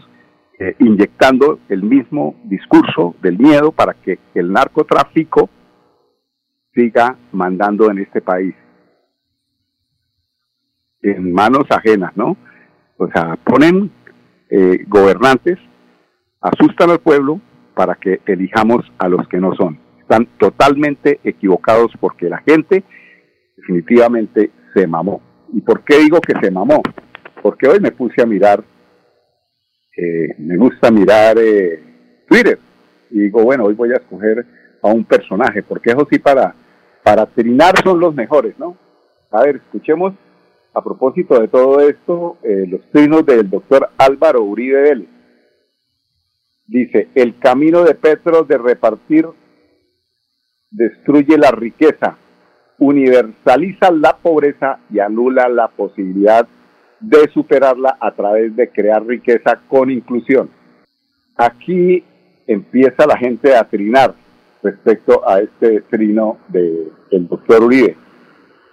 eh, 0.60 0.76
inyectando 0.80 1.60
el 1.70 1.84
mismo 1.84 2.36
discurso 2.46 3.16
del 3.22 3.38
miedo 3.38 3.72
para 3.72 3.94
que 3.94 4.20
el 4.34 4.52
narcotráfico 4.52 5.50
siga 6.74 7.18
mandando 7.32 7.92
en 7.92 8.00
este 8.00 8.22
país 8.22 8.56
en 11.02 11.32
manos 11.32 11.66
ajenas, 11.70 12.16
¿no? 12.18 12.36
O 12.98 13.08
sea, 13.12 13.36
ponen 13.36 13.92
eh, 14.50 14.84
gobernantes, 14.88 15.60
asustan 16.42 16.90
al 16.90 17.00
pueblo 17.00 17.40
para 17.76 17.96
que 17.96 18.22
elijamos 18.26 18.86
a 18.98 19.08
los 19.10 19.28
que 19.28 19.38
no 19.38 19.54
son. 19.56 19.80
Están 20.00 20.28
totalmente 20.38 21.20
equivocados 21.24 21.92
porque 22.00 22.30
la 22.30 22.40
gente 22.40 22.84
definitivamente 23.58 24.52
se 24.74 24.88
mamó. 24.88 25.22
¿Y 25.54 25.62
por 25.62 25.84
qué 25.84 25.98
digo 26.00 26.20
que 26.22 26.34
se 26.40 26.52
mamó? 26.52 26.82
Porque 27.42 27.68
hoy 27.68 27.80
me 27.80 27.92
puse 27.92 28.22
a 28.22 28.26
mirar, 28.26 28.64
eh, 29.98 30.36
me 30.40 30.58
gusta 30.58 30.90
mirar 30.92 31.38
eh, 31.40 32.24
Twitter 32.28 32.60
y 33.12 33.22
digo, 33.22 33.44
bueno, 33.44 33.66
hoy 33.66 33.74
voy 33.74 33.92
a 33.92 33.98
escoger 33.98 34.46
a 34.82 34.88
un 34.88 35.04
personaje, 35.06 35.64
porque 35.64 35.92
eso 35.92 36.08
sí 36.10 36.20
para, 36.20 36.56
para 37.04 37.26
trinar 37.26 37.74
son 37.84 38.00
los 38.00 38.14
mejores, 38.14 38.58
¿no? 38.60 38.78
A 39.32 39.44
ver, 39.44 39.58
escuchemos 39.58 40.14
a 40.74 40.84
propósito 40.84 41.40
de 41.40 41.48
todo 41.48 41.80
esto 41.82 42.38
eh, 42.44 42.66
los 42.68 42.82
trinos 42.92 43.26
del 43.26 43.50
doctor 43.50 43.90
Álvaro 43.98 44.44
Uribe 44.44 44.82
Vélez. 44.82 45.15
Dice, 46.68 47.10
el 47.14 47.38
camino 47.38 47.84
de 47.84 47.94
Petro 47.96 48.44
de 48.44 48.58
repartir 48.58 49.28
destruye 50.72 51.38
la 51.38 51.52
riqueza, 51.52 52.18
universaliza 52.80 53.92
la 53.92 54.18
pobreza 54.18 54.80
y 54.90 55.00
anula 55.00 55.48
la 55.48 55.68
posibilidad 55.68 56.48
de 57.00 57.30
superarla 57.32 57.98
a 58.00 58.12
través 58.12 58.56
de 58.56 58.70
crear 58.70 59.06
riqueza 59.06 59.62
con 59.68 59.92
inclusión. 59.92 60.50
Aquí 61.38 62.04
empieza 62.48 63.06
la 63.06 63.18
gente 63.18 63.56
a 63.56 63.64
trinar 63.66 64.16
respecto 64.64 65.28
a 65.28 65.42
este 65.42 65.82
trino 65.82 66.40
del 66.48 67.28
doctor 67.28 67.64
Uribe. 67.64 67.96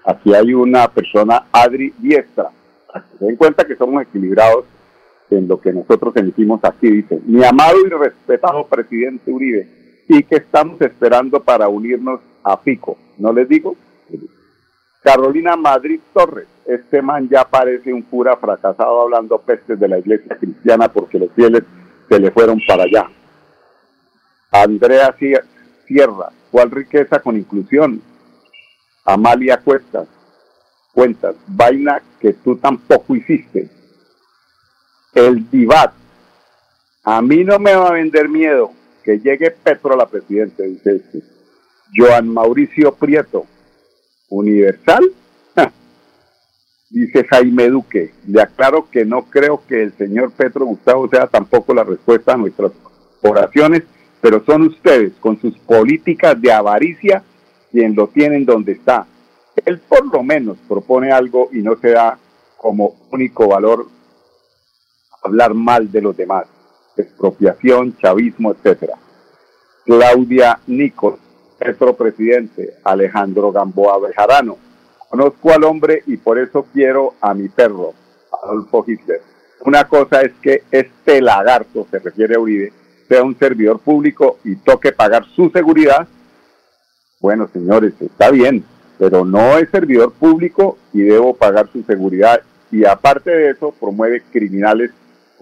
Aquí 0.07 0.35
hay 0.35 0.55
una 0.55 0.89
persona, 0.89 1.45
Adri 1.53 1.93
Diestra. 1.99 2.51
Se 3.19 3.25
den 3.25 3.37
cuenta 3.37 3.65
que 3.65 3.77
somos 3.77 4.03
equilibrados 4.03 4.65
en 5.33 5.49
lo 5.49 5.61
que 5.61 5.73
nosotros 5.73 6.15
emitimos 6.17 6.61
aquí. 6.65 6.89
Dice, 6.91 7.21
mi 7.27 7.45
amado 7.45 7.79
y 7.87 7.91
respetado 7.91 8.67
presidente 8.67 9.31
Uribe, 9.31 9.69
y 10.09 10.23
que 10.25 10.37
estamos 10.37 10.81
esperando 10.81 11.43
para 11.43 11.69
unirnos 11.69 12.21
a 12.43 12.61
Pico. 12.61 12.99
¿No 13.19 13.33
les 13.33 13.49
digo? 13.49 13.77
Carolina 15.03 15.57
Madrid 15.57 16.01
Torres, 16.13 16.47
este 16.67 17.03
man 17.03 17.29
ya 17.29 17.45
parece 17.45 17.93
un 17.93 18.03
cura 18.03 18.37
fracasado 18.37 19.03
hablando 19.03 19.39
pestes 19.39 19.79
de 19.81 19.89
la 19.89 19.99
iglesia 19.99 20.37
cristiana 20.37 20.93
porque 20.93 21.19
los 21.19 21.33
fieles 21.33 21.65
se 22.09 22.21
le 22.21 22.31
fueron 22.31 22.61
para 22.69 22.85
allá. 22.85 23.09
Andrea 24.53 25.15
Sierra, 25.87 26.29
¿cuál 26.51 26.71
riqueza 26.71 27.21
con 27.21 27.37
inclusión? 27.37 28.01
Amalia 29.05 29.57
Cuestas, 29.57 30.07
cuentas, 30.93 31.35
vaina 31.49 32.01
que 32.21 32.35
tú 32.35 32.57
tampoco 32.57 33.17
hiciste. 33.17 33.69
El 35.15 35.51
Divat, 35.51 35.93
a 37.05 37.21
mí 37.21 37.45
no 37.45 37.59
me 37.59 37.75
va 37.75 37.89
a 37.89 37.93
vender 37.93 38.29
miedo 38.29 38.73
que 39.05 39.19
llegue 39.19 39.51
Petro 39.51 39.93
a 39.93 39.97
la 39.97 40.07
presidencia, 40.07 40.65
dice 40.65 40.97
este. 40.97 41.23
Joan 41.95 42.29
Mauricio 42.29 42.95
Prieto, 42.95 43.45
Universal, 44.31 45.13
dice 46.89 47.25
Jaime 47.25 47.69
Duque. 47.69 48.15
Le 48.27 48.41
aclaro 48.41 48.89
que 48.91 49.05
no 49.05 49.25
creo 49.25 49.63
que 49.67 49.83
el 49.83 49.93
señor 49.99 50.33
Petro 50.33 50.65
Gustavo 50.65 51.09
sea 51.09 51.27
tampoco 51.27 51.75
la 51.75 51.85
respuesta 51.85 52.33
a 52.33 52.39
nuestras 52.39 52.73
oraciones, 53.23 53.83
pero 54.21 54.43
son 54.45 54.63
ustedes 54.63 55.13
con 55.21 55.39
sus 55.41 55.59
políticas 55.59 56.41
de 56.41 56.53
avaricia 56.53 57.23
quien 57.71 57.95
lo 57.95 58.09
tienen 58.09 58.45
donde 58.47 58.73
está. 58.73 59.07
Él 59.67 59.79
por 59.87 60.07
lo 60.07 60.23
menos 60.23 60.57
propone 60.67 61.13
algo 61.13 61.51
y 61.53 61.59
no 61.59 61.77
se 61.77 61.91
da 61.91 62.19
como 62.57 62.95
único 63.11 63.49
valor 63.49 63.89
hablar 65.23 65.55
mal 65.55 65.91
de 65.91 66.01
los 66.01 66.17
demás, 66.17 66.47
expropiación, 66.97 67.97
chavismo, 67.99 68.53
etcétera. 68.53 68.97
Claudia 69.85 70.59
Nicos, 70.67 71.19
Petro 71.59 71.95
presidente, 71.95 72.75
Alejandro 72.85 73.53
Gamboa 73.53 73.99
Bejarano. 73.99 74.57
Conozco 75.09 75.53
al 75.53 75.65
hombre 75.65 76.03
y 76.07 76.17
por 76.17 76.39
eso 76.39 76.67
quiero 76.73 77.15
a 77.21 77.35
mi 77.35 77.49
perro, 77.49 77.93
Adolfo 78.43 78.85
Hitler. 78.87 79.21
Una 79.65 79.85
cosa 79.89 80.23
es 80.23 80.33
que 80.43 80.63
este 80.71 81.21
lagarto, 81.21 81.87
se 81.91 81.99
refiere 81.99 82.35
a 82.35 82.41
Uribe, 82.41 82.73
sea 83.09 83.23
un 83.23 83.39
servidor 83.39 83.79
público 83.81 84.39
y 84.45 84.57
toque 84.57 84.93
pagar 84.93 85.25
su 85.27 85.51
seguridad 85.51 86.09
bueno, 87.23 87.49
señores, 87.53 87.95
está 88.01 88.33
bien, 88.33 88.65
pero 88.99 89.25
no 89.25 89.57
es 89.57 89.71
servidor 89.71 90.13
público 90.13 90.77
y 90.93 91.03
debo 91.03 91.37
pagar 91.37 91.69
su 91.73 91.85
seguridad. 91.85 92.41
Y 92.73 92.85
aparte 92.85 93.31
de 93.31 93.51
eso, 93.51 93.73
promueve 93.79 94.25
criminales 94.33 94.91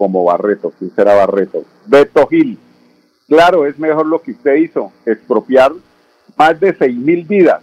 como 0.01 0.23
Barreto. 0.23 0.73
¿Quién 0.79 0.89
será 0.95 1.13
Barreto? 1.13 1.63
Beto 1.85 2.25
Gil. 2.25 2.57
Claro, 3.27 3.67
es 3.67 3.77
mejor 3.77 4.07
lo 4.07 4.19
que 4.19 4.31
usted 4.31 4.55
hizo, 4.55 4.91
expropiar 5.05 5.73
más 6.35 6.59
de 6.59 6.73
seis 6.73 6.97
mil 6.97 7.23
vidas, 7.23 7.61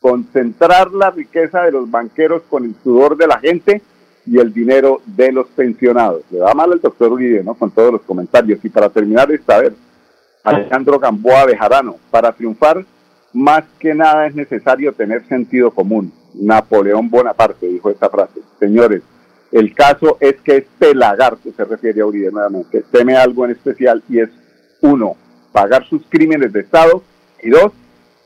concentrar 0.00 0.90
la 0.90 1.12
riqueza 1.12 1.62
de 1.62 1.70
los 1.70 1.88
banqueros 1.88 2.42
con 2.50 2.64
el 2.64 2.74
sudor 2.82 3.16
de 3.16 3.28
la 3.28 3.38
gente 3.38 3.82
y 4.26 4.40
el 4.40 4.52
dinero 4.52 5.00
de 5.06 5.30
los 5.30 5.46
pensionados. 5.50 6.22
Le 6.32 6.40
da 6.40 6.54
mal 6.54 6.72
el 6.72 6.80
doctor 6.80 7.12
Uribe, 7.12 7.44
¿no? 7.44 7.54
Con 7.54 7.70
todos 7.70 7.92
los 7.92 8.02
comentarios. 8.02 8.58
Y 8.64 8.68
para 8.68 8.88
terminar, 8.88 9.30
esta 9.30 9.60
vez, 9.60 9.74
Alejandro 10.42 10.98
Gamboa 10.98 11.44
Bejarano, 11.44 11.98
para 12.10 12.32
triunfar 12.32 12.84
más 13.32 13.62
que 13.78 13.94
nada 13.94 14.26
es 14.26 14.34
necesario 14.34 14.92
tener 14.92 15.24
sentido 15.28 15.70
común. 15.70 16.12
Napoleón 16.34 17.08
Bonaparte 17.08 17.68
dijo 17.68 17.90
esta 17.90 18.10
frase. 18.10 18.40
Señores, 18.58 19.02
el 19.54 19.72
caso 19.72 20.16
es 20.18 20.34
que 20.40 20.56
este 20.56 20.96
lagarto, 20.96 21.52
se 21.56 21.64
refiere 21.64 22.00
a 22.00 22.06
Uribe 22.06 22.32
nuevamente, 22.32 22.84
teme 22.90 23.16
algo 23.16 23.44
en 23.44 23.52
especial 23.52 24.02
y 24.08 24.18
es, 24.18 24.28
uno, 24.82 25.16
pagar 25.52 25.88
sus 25.88 26.02
crímenes 26.08 26.52
de 26.52 26.58
Estado 26.58 27.04
y 27.40 27.50
dos, 27.50 27.70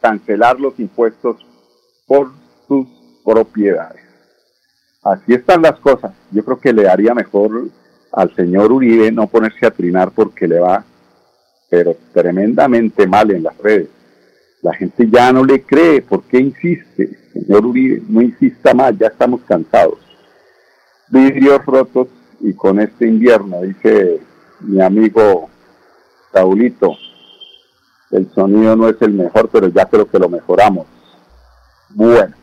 cancelar 0.01 0.59
los 0.59 0.81
impuestos 0.81 1.37
por 2.07 2.31
sus 2.67 2.89
propiedades. 3.27 4.01
Así 5.05 5.35
están 5.35 5.61
las 5.61 5.79
cosas. 5.81 6.13
Yo 6.31 6.43
creo 6.43 6.61
que 6.61 6.73
le 6.73 6.85
daría 6.85 7.13
mejor 7.13 7.69
al 8.11 8.35
señor 8.35 8.73
Uribe 8.73 9.13
no 9.13 9.27
ponerse 9.27 9.67
a 9.67 9.71
trinar 9.71 10.13
porque 10.13 10.49
le 10.49 10.61
va, 10.61 10.83
pero 11.69 11.95
tremendamente 12.15 13.07
mal 13.07 13.31
en 13.33 13.43
las 13.43 13.59
redes. 13.59 13.91
La 14.63 14.73
gente 14.73 15.07
ya 15.11 15.31
no 15.31 15.45
le 15.45 15.61
cree. 15.61 16.01
¿Por 16.01 16.23
qué 16.23 16.39
insiste? 16.39 17.19
Señor 17.35 17.67
Uribe, 17.67 18.03
no 18.09 18.23
insista 18.23 18.73
más, 18.73 18.97
ya 18.97 19.09
estamos 19.09 19.43
cansados. 19.43 20.08
Vidrios 21.11 21.65
rotos 21.65 22.09
y 22.41 22.53
con 22.53 22.81
este 22.81 23.07
invierno, 23.07 23.63
dice 23.63 24.21
mi 24.61 24.81
amigo 24.81 25.49
Saulito, 26.33 26.97
el 28.11 28.31
sonido 28.33 28.77
no 28.77 28.89
es 28.89 29.01
el 29.01 29.13
mejor, 29.13 29.49
pero 29.51 29.69
ya 29.69 29.87
creo 29.87 30.09
que 30.09 30.19
lo 30.19 30.29
mejoramos. 30.29 30.87
Bueno, 31.91 32.35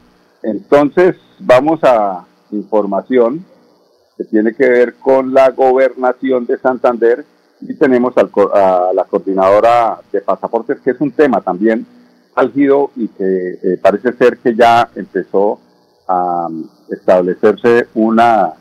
entonces 0.43 1.15
vamos 1.39 1.79
a 1.84 2.25
información 2.51 3.45
que 4.17 4.24
tiene 4.25 4.53
que 4.53 4.69
ver 4.69 4.95
con 4.95 5.34
la 5.34 5.50
gobernación 5.51 6.45
de 6.45 6.57
Santander 6.57 7.25
y 7.62 7.74
tenemos 7.75 8.13
a 8.17 8.91
la 8.93 9.03
coordinadora 9.05 10.00
de 10.12 10.22
pasaportes, 10.22 10.79
que 10.81 10.91
es 10.91 11.01
un 11.01 11.12
tema 11.12 11.41
también 11.41 11.86
álgido 12.36 12.91
y 12.95 13.07
que 13.07 13.60
eh, 13.63 13.79
parece 13.81 14.13
ser 14.13 14.38
que 14.38 14.55
ya 14.55 14.89
empezó 14.95 15.60
a 16.07 16.47
establecerse 16.89 17.88
una, 17.95 18.53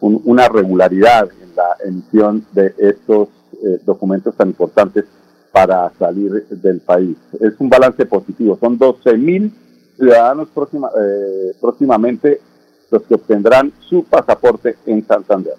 una 0.00 0.48
regularidad 0.48 1.28
en 1.42 1.56
la 1.56 1.76
emisión 1.84 2.46
de 2.52 2.74
estos 2.78 3.28
eh, 3.64 3.80
documentos 3.84 4.34
tan 4.36 4.48
importantes 4.48 5.04
para 5.52 5.90
salir 5.98 6.46
del 6.48 6.80
país. 6.80 7.16
Es 7.40 7.54
un 7.58 7.68
balance 7.68 8.04
positivo, 8.06 8.58
son 8.60 8.76
12 8.76 9.16
mil 9.16 9.52
ciudadanos 9.96 10.48
próxima, 10.48 10.88
eh, 10.88 11.52
próximamente 11.60 12.40
los 12.90 13.02
que 13.02 13.14
obtendrán 13.14 13.72
su 13.88 14.04
pasaporte 14.04 14.76
en 14.86 15.06
Santander. 15.06 15.54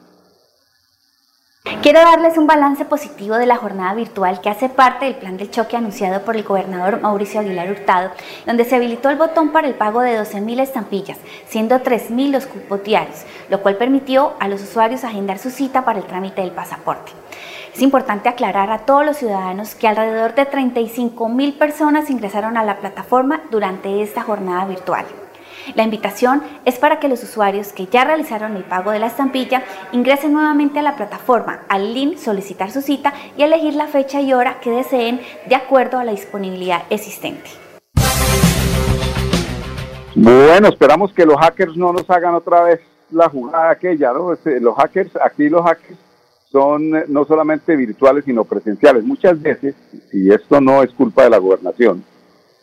Quiero 1.82 2.00
darles 2.00 2.38
un 2.38 2.46
balance 2.46 2.86
positivo 2.86 3.38
de 3.38 3.48
la 3.48 3.58
jornada 3.58 3.96
virtual 3.96 4.40
que 4.40 4.50
hace 4.50 4.70
parte 4.70 5.06
del 5.06 5.16
plan 5.16 5.36
del 5.36 5.50
choque 5.50 5.76
anunciado 5.76 6.22
por 6.22 6.36
el 6.36 6.44
gobernador 6.44 7.02
Mauricio 7.02 7.40
Aguilar 7.40 7.72
Hurtado, 7.72 8.12
donde 8.46 8.66
se 8.66 8.76
habilitó 8.76 9.10
el 9.10 9.18
botón 9.18 9.50
para 9.52 9.68
el 9.68 9.74
pago 9.74 10.02
de 10.02 10.20
12.000 10.20 10.62
estampillas, 10.62 11.18
siendo 11.48 11.80
3.000 11.80 12.30
los 12.30 12.46
cupos 12.46 12.84
diarios, 12.84 13.26
lo 13.50 13.64
cual 13.64 13.78
permitió 13.78 14.34
a 14.40 14.48
los 14.48 14.62
usuarios 14.62 15.04
agendar 15.04 15.40
su 15.40 15.50
cita 15.50 15.84
para 15.86 15.98
el 15.98 16.06
trámite 16.06 16.42
del 16.42 16.52
pasaporte. 16.52 17.12
Es 17.74 17.82
importante 17.82 18.30
aclarar 18.30 18.70
a 18.70 18.86
todos 18.86 19.04
los 19.04 19.18
ciudadanos 19.18 19.74
que 19.74 19.88
alrededor 19.88 20.36
de 20.36 20.48
35.000 20.48 21.58
personas 21.58 22.12
ingresaron 22.12 22.58
a 22.58 22.64
la 22.64 22.78
plataforma 22.78 23.42
durante 23.50 24.04
esta 24.04 24.22
jornada 24.22 24.66
virtual. 24.66 25.06
La 25.74 25.84
invitación 25.84 26.44
es 26.64 26.78
para 26.78 27.00
que 27.00 27.08
los 27.08 27.24
usuarios 27.24 27.74
que 27.74 27.88
ya 27.88 28.04
realizaron 28.04 28.56
el 28.56 28.64
pago 28.64 28.92
de 28.92 29.00
la 29.00 29.08
estampilla 29.08 29.64
ingresen 29.92 30.34
nuevamente 30.34 30.80
a 30.80 30.84
la 30.84 30.96
plataforma, 30.96 31.62
al 31.70 31.94
link 31.94 32.18
solicitar 32.18 32.70
su 32.70 32.82
cita 32.82 33.14
y 33.36 33.42
elegir 33.42 33.74
la 33.74 33.88
fecha 33.88 34.22
y 34.22 34.32
hora 34.34 34.60
que 34.60 34.70
deseen 34.70 35.20
de 35.48 35.56
acuerdo 35.56 35.98
a 35.98 36.04
la 36.04 36.12
disponibilidad 36.12 36.84
existente. 36.92 37.50
Bueno, 40.14 40.70
esperamos 40.70 41.12
que 41.14 41.26
los 41.26 41.38
hackers 41.38 41.76
no 41.76 41.92
nos 41.92 42.10
hagan 42.10 42.36
otra 42.36 42.62
vez 42.62 42.80
la 43.12 43.28
jugada 43.28 43.72
aquella, 43.72 44.14
¿no? 44.14 44.34
Este, 44.34 44.60
los 44.60 44.76
hackers, 44.76 45.12
aquí 45.24 45.50
los 45.50 45.64
hackers 45.64 45.98
son 46.52 46.96
eh, 46.96 47.06
no 47.08 47.26
solamente 47.26 47.76
virtuales, 47.76 48.24
sino 48.24 48.46
presenciales. 48.46 49.04
Muchas 49.04 49.42
veces, 49.42 49.76
y 50.14 50.32
esto 50.32 50.62
no 50.62 50.84
es 50.84 50.92
culpa 50.92 51.24
de 51.24 51.32
la 51.32 51.38
gobernación, 51.38 52.04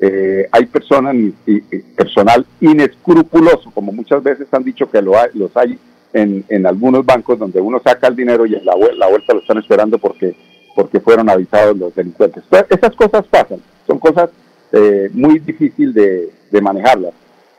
eh, 0.05 0.49
hay 0.51 0.67
personas 0.67 1.15
y, 1.47 1.61
personal 1.95 2.45
inescrupuloso, 2.61 3.71
como 3.71 3.93
muchas 3.93 4.21
veces 4.21 4.49
han 4.53 4.65
dicho 4.65 4.91
que 4.91 5.01
lo 5.01 5.13
los 5.35 5.57
hay 5.57 5.79
en, 6.13 6.45
en, 6.49 6.67
algunos 6.67 7.07
bancos 7.07 7.39
donde 7.39 7.61
uno 7.61 7.81
saca 7.81 8.09
el 8.09 8.17
dinero 8.17 8.45
y 8.45 8.57
en 8.57 8.65
la, 8.65 8.75
vuelta 8.75 9.33
lo 9.33 9.39
están 9.39 9.59
esperando 9.59 9.99
porque, 9.99 10.35
porque 10.75 10.99
fueron 10.99 11.31
avisados 11.31 11.79
los 11.79 11.95
delincuentes. 11.95 12.43
esas 12.69 12.97
cosas 12.97 13.25
pasan, 13.29 13.63
son 13.87 14.01
cosas 14.01 14.31
eh, 14.73 15.09
muy 15.13 15.39
difíciles 15.39 15.95
de, 15.95 16.61
manejarlas, 16.61 17.15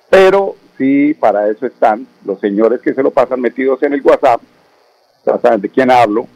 pero 0.09 0.55
sí 0.77 1.13
para 1.13 1.49
eso 1.49 1.65
están 1.65 2.05
los 2.25 2.41
señores 2.41 2.81
que 2.81 2.93
se 2.93 3.01
lo 3.01 3.11
pasan 3.11 3.39
metidos 3.39 3.81
en 3.83 3.93
el 3.93 4.01
WhatsApp, 4.01 4.41
ya 5.25 5.39
saben 5.39 5.61
de 5.61 5.69
quién 5.69 5.89
hablo, 5.89 6.27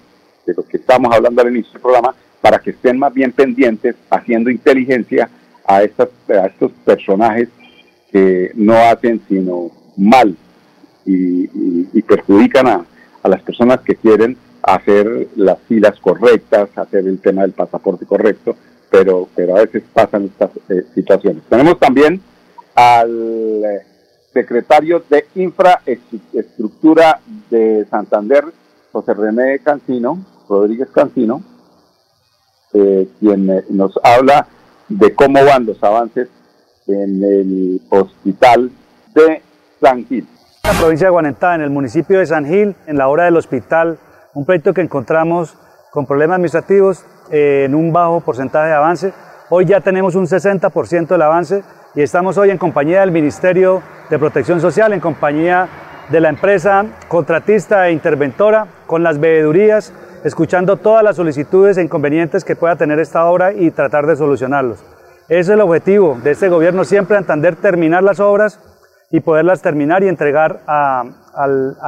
de 0.45 0.53
lo 0.53 0.65
que 0.65 0.77
estamos 0.77 1.13
hablando 1.13 1.41
al 1.41 1.49
inicio 1.49 1.73
del 1.73 1.81
programa, 1.81 2.15
para 2.39 2.59
que 2.59 2.69
estén 2.69 2.97
más 2.97 3.13
bien 3.13 3.33
pendientes, 3.33 3.95
haciendo 4.09 4.49
inteligencia 4.49 5.29
a, 5.67 5.83
estas, 5.83 6.09
a 6.29 6.47
estos 6.47 6.71
personajes 6.85 7.49
que 8.11 8.51
no 8.55 8.73
hacen 8.73 9.21
sino 9.27 9.69
mal 9.97 10.35
y, 11.05 12.01
perjudican 12.01 12.67
a, 12.67 12.85
las 13.27 13.41
personas 13.41 13.81
que 13.81 13.95
quieren 13.95 14.37
hacer 14.63 15.27
las 15.35 15.59
filas 15.67 15.99
correctas, 15.99 16.69
hacer 16.77 17.05
el 17.05 17.19
tema 17.19 17.41
del 17.41 17.51
pasaporte 17.51 18.05
correcto, 18.05 18.55
pero, 18.89 19.27
pero 19.35 19.57
a 19.57 19.61
veces 19.61 19.83
pasan 19.93 20.25
estas 20.25 20.51
eh, 20.69 20.85
situaciones. 20.95 21.43
Tenemos 21.49 21.77
también 21.77 22.21
al 22.73 23.65
eh, 23.65 23.81
secretario 24.31 25.03
de 25.09 25.25
Infraestructura 25.35 27.19
de 27.49 27.85
Santander, 27.89 28.45
José 28.93 29.13
René 29.13 29.59
Cancino, 29.59 30.23
Rodríguez 30.47 30.87
Cancino, 30.93 31.41
eh, 32.73 33.09
quien 33.19 33.63
nos 33.69 33.99
habla 34.03 34.47
de 34.89 35.13
cómo 35.13 35.43
van 35.43 35.65
los 35.65 35.81
avances 35.83 36.29
en 36.87 37.23
el 37.23 37.81
hospital 37.89 38.71
de 39.13 39.41
San 39.81 40.05
Gil. 40.05 40.27
En 40.63 40.73
la 40.73 40.79
provincia 40.79 41.07
de 41.07 41.11
Guanentá, 41.11 41.55
en 41.55 41.61
el 41.61 41.69
municipio 41.69 42.19
de 42.19 42.25
San 42.25 42.45
Gil, 42.45 42.75
en 42.87 42.97
la 42.97 43.07
obra 43.07 43.25
del 43.25 43.37
hospital, 43.37 43.97
un 44.33 44.45
proyecto 44.45 44.73
que 44.73 44.81
encontramos 44.81 45.55
con 45.91 46.05
problemas 46.05 46.35
administrativos 46.35 47.05
eh, 47.31 47.63
en 47.65 47.75
un 47.75 47.91
bajo 47.91 48.21
porcentaje 48.21 48.67
de 48.67 48.73
avance. 48.73 49.13
Hoy 49.49 49.65
ya 49.65 49.81
tenemos 49.81 50.15
un 50.15 50.27
60% 50.27 51.07
del 51.07 51.21
avance 51.21 51.63
y 51.95 52.01
estamos 52.01 52.37
hoy 52.37 52.51
en 52.51 52.57
compañía 52.57 53.01
del 53.01 53.11
Ministerio 53.11 53.81
de 54.09 54.19
Protección 54.19 54.61
Social, 54.61 54.93
en 54.93 54.99
compañía 54.99 55.67
de 56.09 56.21
la 56.21 56.29
empresa 56.29 56.85
contratista 57.07 57.87
e 57.87 57.91
interventora, 57.91 58.67
con 58.85 59.03
las 59.03 59.19
veedurías, 59.19 59.93
escuchando 60.23 60.77
todas 60.77 61.03
las 61.03 61.15
solicitudes 61.15 61.77
e 61.77 61.83
inconvenientes 61.83 62.43
que 62.43 62.55
pueda 62.55 62.75
tener 62.75 62.99
esta 62.99 63.25
obra 63.25 63.53
y 63.53 63.71
tratar 63.71 64.05
de 64.07 64.15
solucionarlos. 64.15 64.83
Ese 65.29 65.39
es 65.39 65.49
el 65.49 65.61
objetivo 65.61 66.17
de 66.23 66.31
este 66.31 66.49
gobierno, 66.49 66.83
siempre 66.83 67.17
entender 67.17 67.55
terminar 67.55 68.03
las 68.03 68.19
obras 68.19 68.59
y 69.11 69.19
poderlas 69.19 69.61
terminar 69.61 70.03
y 70.03 70.07
entregar 70.07 70.61
a, 70.67 71.03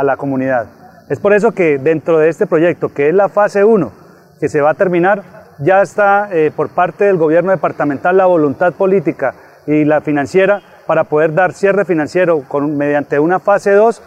la 0.03 0.17
comunidad. 0.17 0.67
Es 1.09 1.19
por 1.19 1.33
eso 1.33 1.51
que 1.51 1.77
dentro 1.77 2.19
de 2.19 2.29
este 2.29 2.47
proyecto, 2.47 2.89
que 2.93 3.09
es 3.09 3.15
la 3.15 3.29
fase 3.29 3.63
1, 3.63 3.91
que 4.39 4.49
se 4.49 4.61
va 4.61 4.71
a 4.71 4.73
terminar, 4.75 5.23
ya 5.59 5.81
está 5.81 6.29
eh, 6.31 6.51
por 6.55 6.69
parte 6.69 7.05
del 7.05 7.17
gobierno 7.17 7.51
departamental 7.51 8.15
la 8.15 8.25
voluntad 8.25 8.73
política 8.73 9.33
y 9.67 9.85
la 9.85 10.01
financiera 10.01 10.61
para 10.85 11.03
poder 11.03 11.33
dar 11.33 11.53
cierre 11.53 11.85
financiero 11.85 12.43
con, 12.47 12.77
mediante 12.77 13.19
una 13.19 13.39
fase 13.39 13.71
2 13.71 14.01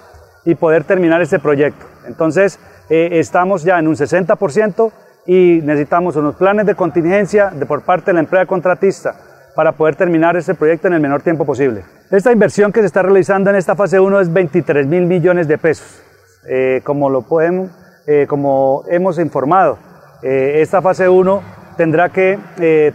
y 0.45 0.55
poder 0.55 0.85
terminar 0.85 1.21
este 1.23 1.39
proyecto. 1.39 1.87
Entonces, 2.07 2.59
eh, 2.95 3.21
estamos 3.21 3.65
ya 3.65 3.79
en 3.79 3.89
un 3.89 3.97
60% 3.97 4.93
y 5.25 5.61
necesitamos 5.63 6.15
unos 6.17 6.35
planes 6.35 6.67
de 6.67 6.75
contingencia 6.75 7.49
de 7.49 7.65
por 7.65 7.81
parte 7.81 8.11
de 8.11 8.13
la 8.13 8.21
empresa 8.21 8.45
contratista 8.45 9.15
para 9.57 9.73
poder 9.73 9.97
terminar 9.97 10.37
este 10.37 10.55
proyecto 10.55 10.89
en 10.89 10.93
el 10.93 11.01
menor 11.01 11.23
tiempo 11.23 11.47
posible. 11.47 11.85
Esta 12.11 12.33
inversión 12.33 12.71
que 12.71 12.81
se 12.81 12.87
está 12.87 13.01
realizando 13.01 13.49
en 13.49 13.57
esta 13.57 13.75
fase 13.75 13.99
1 13.99 14.21
es 14.21 14.31
23 14.31 14.87
mil 14.87 15.07
millones 15.07 15.49
de 15.49 15.57
pesos. 15.57 16.03
Eh, 16.47 16.83
como, 16.85 17.09
lo 17.09 17.23
podemos, 17.23 17.71
eh, 18.07 18.27
como 18.29 18.85
hemos 18.91 19.19
informado, 19.19 19.79
esta 20.23 20.83
fase 20.83 21.09
1 21.09 21.43
tendrá 21.79 22.11
que 22.11 22.39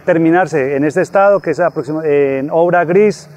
terminarse 0.06 0.76
en 0.76 0.84
este 0.84 1.02
estado, 1.02 1.40
que 1.40 1.50
es 1.50 1.60
en 2.04 2.50
obra 2.52 2.84
gris, 2.84 3.28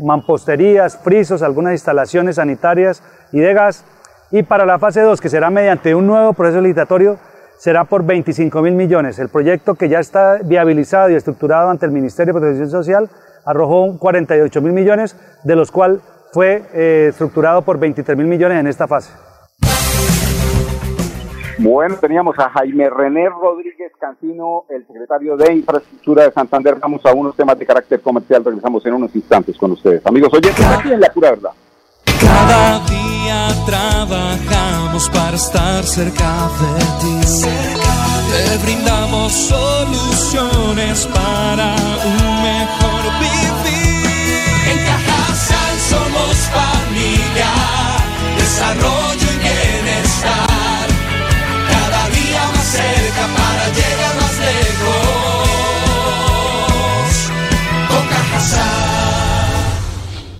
mamposterías, 0.00 0.96
frisos, 0.96 1.42
algunas 1.42 1.74
instalaciones 1.74 2.36
sanitarias 2.36 3.02
y 3.32 3.38
de 3.40 3.54
gas, 3.54 3.84
y 4.30 4.42
para 4.42 4.66
la 4.66 4.78
fase 4.78 5.00
2, 5.00 5.20
que 5.20 5.28
será 5.28 5.50
mediante 5.50 5.94
un 5.94 6.06
nuevo 6.06 6.32
proceso 6.32 6.60
licitatorio, 6.60 7.18
será 7.58 7.84
por 7.84 8.04
25 8.04 8.60
mil 8.62 8.74
millones. 8.74 9.18
El 9.18 9.28
proyecto 9.28 9.74
que 9.74 9.88
ya 9.88 9.98
está 9.98 10.38
viabilizado 10.44 11.10
y 11.10 11.14
estructurado 11.14 11.70
ante 11.70 11.86
el 11.86 11.92
Ministerio 11.92 12.34
de 12.34 12.40
Protección 12.40 12.70
Social 12.70 13.08
arrojó 13.44 13.96
48 13.98 14.60
mil 14.60 14.72
millones, 14.72 15.16
de 15.44 15.56
los 15.56 15.70
cuales 15.70 16.00
fue 16.32 16.64
eh, 16.74 17.06
estructurado 17.10 17.62
por 17.62 17.78
23 17.78 18.16
mil 18.18 18.26
millones 18.26 18.58
en 18.58 18.66
esta 18.66 18.88
fase. 18.88 19.12
Bueno, 21.58 21.96
teníamos 21.96 22.38
a 22.38 22.50
Jaime 22.50 22.90
René 22.90 23.30
Rodríguez 23.30 23.92
Cancino, 23.98 24.64
el 24.68 24.86
secretario 24.86 25.38
de 25.38 25.54
Infraestructura 25.54 26.24
de 26.24 26.32
Santander. 26.32 26.74
Vamos 26.74 27.06
a 27.06 27.14
unos 27.14 27.34
temas 27.34 27.58
de 27.58 27.64
carácter 27.64 28.00
comercial. 28.02 28.44
Regresamos 28.44 28.84
en 28.84 28.92
unos 28.92 29.14
instantes 29.16 29.56
con 29.56 29.72
ustedes. 29.72 30.04
Amigos 30.04 30.34
oyentes, 30.34 30.66
aquí 30.66 30.92
en 30.92 31.00
La 31.00 31.08
Pura 31.08 31.30
Verdad. 31.30 31.52
Cada 32.20 32.78
día 32.80 33.48
trabajamos 33.66 35.08
para 35.10 35.36
estar 35.36 35.84
cerca 35.84 36.48
de 36.60 36.74
ti. 37.00 37.16
Te 38.30 38.58
brindamos 38.58 39.32
soluciones 39.32 41.06
para 41.06 41.74
un 42.04 42.42
mejor 42.42 43.02
vivir. 43.20 44.06
En 44.70 44.78
Cajasal 44.86 45.74
somos 45.90 46.36
familia, 46.56 47.50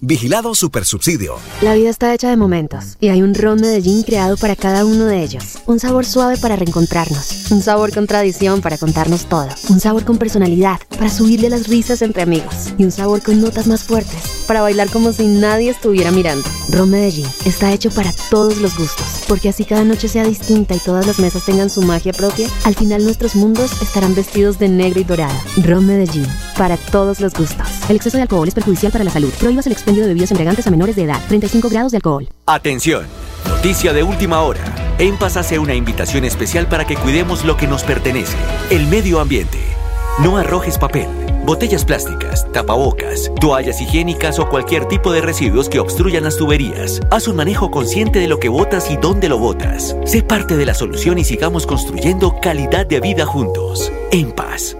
Vigilado 0.08 0.54
Supersubsidio. 0.54 1.34
La 1.62 1.74
vida 1.74 1.90
está 1.90 2.14
hecha 2.14 2.30
de 2.30 2.36
momentos 2.36 2.96
y 3.00 3.08
hay 3.08 3.22
un 3.22 3.34
ron 3.34 3.60
Medellín 3.60 4.04
creado 4.04 4.36
para 4.36 4.54
cada 4.54 4.84
uno 4.84 5.06
de 5.06 5.20
ellos. 5.20 5.58
Un 5.66 5.80
sabor 5.80 6.06
suave 6.06 6.36
para 6.36 6.54
reencontrarnos, 6.54 7.50
un 7.50 7.60
sabor 7.60 7.92
con 7.92 8.06
tradición 8.06 8.60
para 8.60 8.78
contarnos 8.78 9.24
todo, 9.24 9.48
un 9.68 9.80
sabor 9.80 10.04
con 10.04 10.16
personalidad 10.16 10.78
para 10.90 11.10
subirle 11.10 11.50
las 11.50 11.66
risas 11.66 12.02
entre 12.02 12.22
amigos 12.22 12.72
y 12.78 12.84
un 12.84 12.92
sabor 12.92 13.20
con 13.20 13.40
notas 13.40 13.66
más 13.66 13.82
fuertes 13.82 14.35
para 14.46 14.62
bailar 14.62 14.90
como 14.90 15.12
si 15.12 15.26
nadie 15.26 15.70
estuviera 15.70 16.10
mirando. 16.10 16.48
Ron 16.70 16.90
Medellín 16.90 17.26
está 17.44 17.72
hecho 17.72 17.90
para 17.90 18.12
todos 18.30 18.58
los 18.58 18.76
gustos, 18.76 19.24
porque 19.28 19.48
así 19.48 19.64
cada 19.64 19.84
noche 19.84 20.08
sea 20.08 20.24
distinta 20.24 20.74
y 20.74 20.78
todas 20.78 21.06
las 21.06 21.18
mesas 21.18 21.44
tengan 21.44 21.70
su 21.70 21.82
magia 21.82 22.12
propia, 22.12 22.48
al 22.64 22.74
final 22.74 23.04
nuestros 23.04 23.34
mundos 23.34 23.70
estarán 23.82 24.14
vestidos 24.14 24.58
de 24.58 24.68
negro 24.68 25.00
y 25.00 25.04
dorado. 25.04 25.34
Ron 25.62 25.86
Medellín, 25.86 26.26
para 26.56 26.76
todos 26.76 27.20
los 27.20 27.34
gustos. 27.34 27.66
El 27.88 27.96
exceso 27.96 28.16
de 28.16 28.22
alcohol 28.22 28.48
es 28.48 28.54
perjudicial 28.54 28.92
para 28.92 29.04
la 29.04 29.10
salud. 29.10 29.32
Prohíbas 29.38 29.66
el 29.66 29.72
expendio 29.72 30.02
de 30.02 30.08
bebidas 30.08 30.30
embriagantes 30.30 30.66
a 30.66 30.70
menores 30.70 30.96
de 30.96 31.04
edad. 31.04 31.20
35 31.28 31.68
grados 31.68 31.92
de 31.92 31.98
alcohol. 31.98 32.28
Atención. 32.46 33.06
Noticia 33.48 33.92
de 33.92 34.02
última 34.02 34.40
hora. 34.42 34.60
En 34.98 35.18
Paz 35.18 35.36
hace 35.36 35.58
una 35.58 35.74
invitación 35.74 36.24
especial 36.24 36.68
para 36.68 36.86
que 36.86 36.96
cuidemos 36.96 37.44
lo 37.44 37.56
que 37.56 37.66
nos 37.66 37.84
pertenece, 37.84 38.36
el 38.70 38.86
medio 38.86 39.20
ambiente. 39.20 39.65
No 40.22 40.38
arrojes 40.38 40.78
papel 40.78 41.08
botellas 41.46 41.84
plásticas, 41.84 42.50
tapabocas, 42.52 43.30
toallas 43.40 43.80
higiénicas 43.80 44.40
o 44.40 44.48
cualquier 44.48 44.86
tipo 44.86 45.12
de 45.12 45.20
residuos 45.20 45.68
que 45.68 45.78
obstruyan 45.78 46.24
las 46.24 46.36
tuberías. 46.36 47.00
Haz 47.12 47.28
un 47.28 47.36
manejo 47.36 47.70
consciente 47.70 48.18
de 48.18 48.26
lo 48.26 48.40
que 48.40 48.48
botas 48.48 48.90
y 48.90 48.96
dónde 48.96 49.28
lo 49.28 49.38
botas. 49.38 49.96
Sé 50.04 50.22
parte 50.22 50.56
de 50.56 50.66
la 50.66 50.74
solución 50.74 51.18
y 51.18 51.24
sigamos 51.24 51.64
construyendo 51.64 52.40
calidad 52.42 52.84
de 52.84 52.98
vida 53.00 53.24
juntos. 53.24 53.92
En 54.10 54.32
paz. 54.32 54.76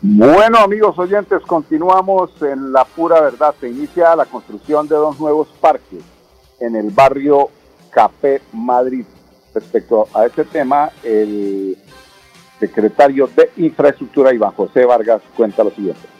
Bueno, 0.00 0.58
amigos 0.58 0.98
oyentes, 0.98 1.42
continuamos 1.42 2.30
en 2.40 2.72
la 2.72 2.86
pura 2.86 3.20
verdad. 3.20 3.54
Se 3.60 3.68
inicia 3.68 4.16
la 4.16 4.24
construcción 4.24 4.88
de 4.88 4.96
dos 4.96 5.20
nuevos 5.20 5.48
parques 5.60 6.02
en 6.58 6.74
el 6.74 6.90
barrio 6.90 7.50
Café 7.90 8.40
Madrid. 8.52 9.04
Respecto 9.54 10.08
a 10.14 10.26
este 10.26 10.44
tema, 10.44 10.90
el 11.02 11.76
secretario 12.66 13.28
de 13.34 13.50
Infraestructura, 13.58 14.32
Iván 14.32 14.52
José 14.52 14.84
Vargas, 14.84 15.22
cuenta 15.36 15.64
lo 15.64 15.70
siguiente. 15.70 16.13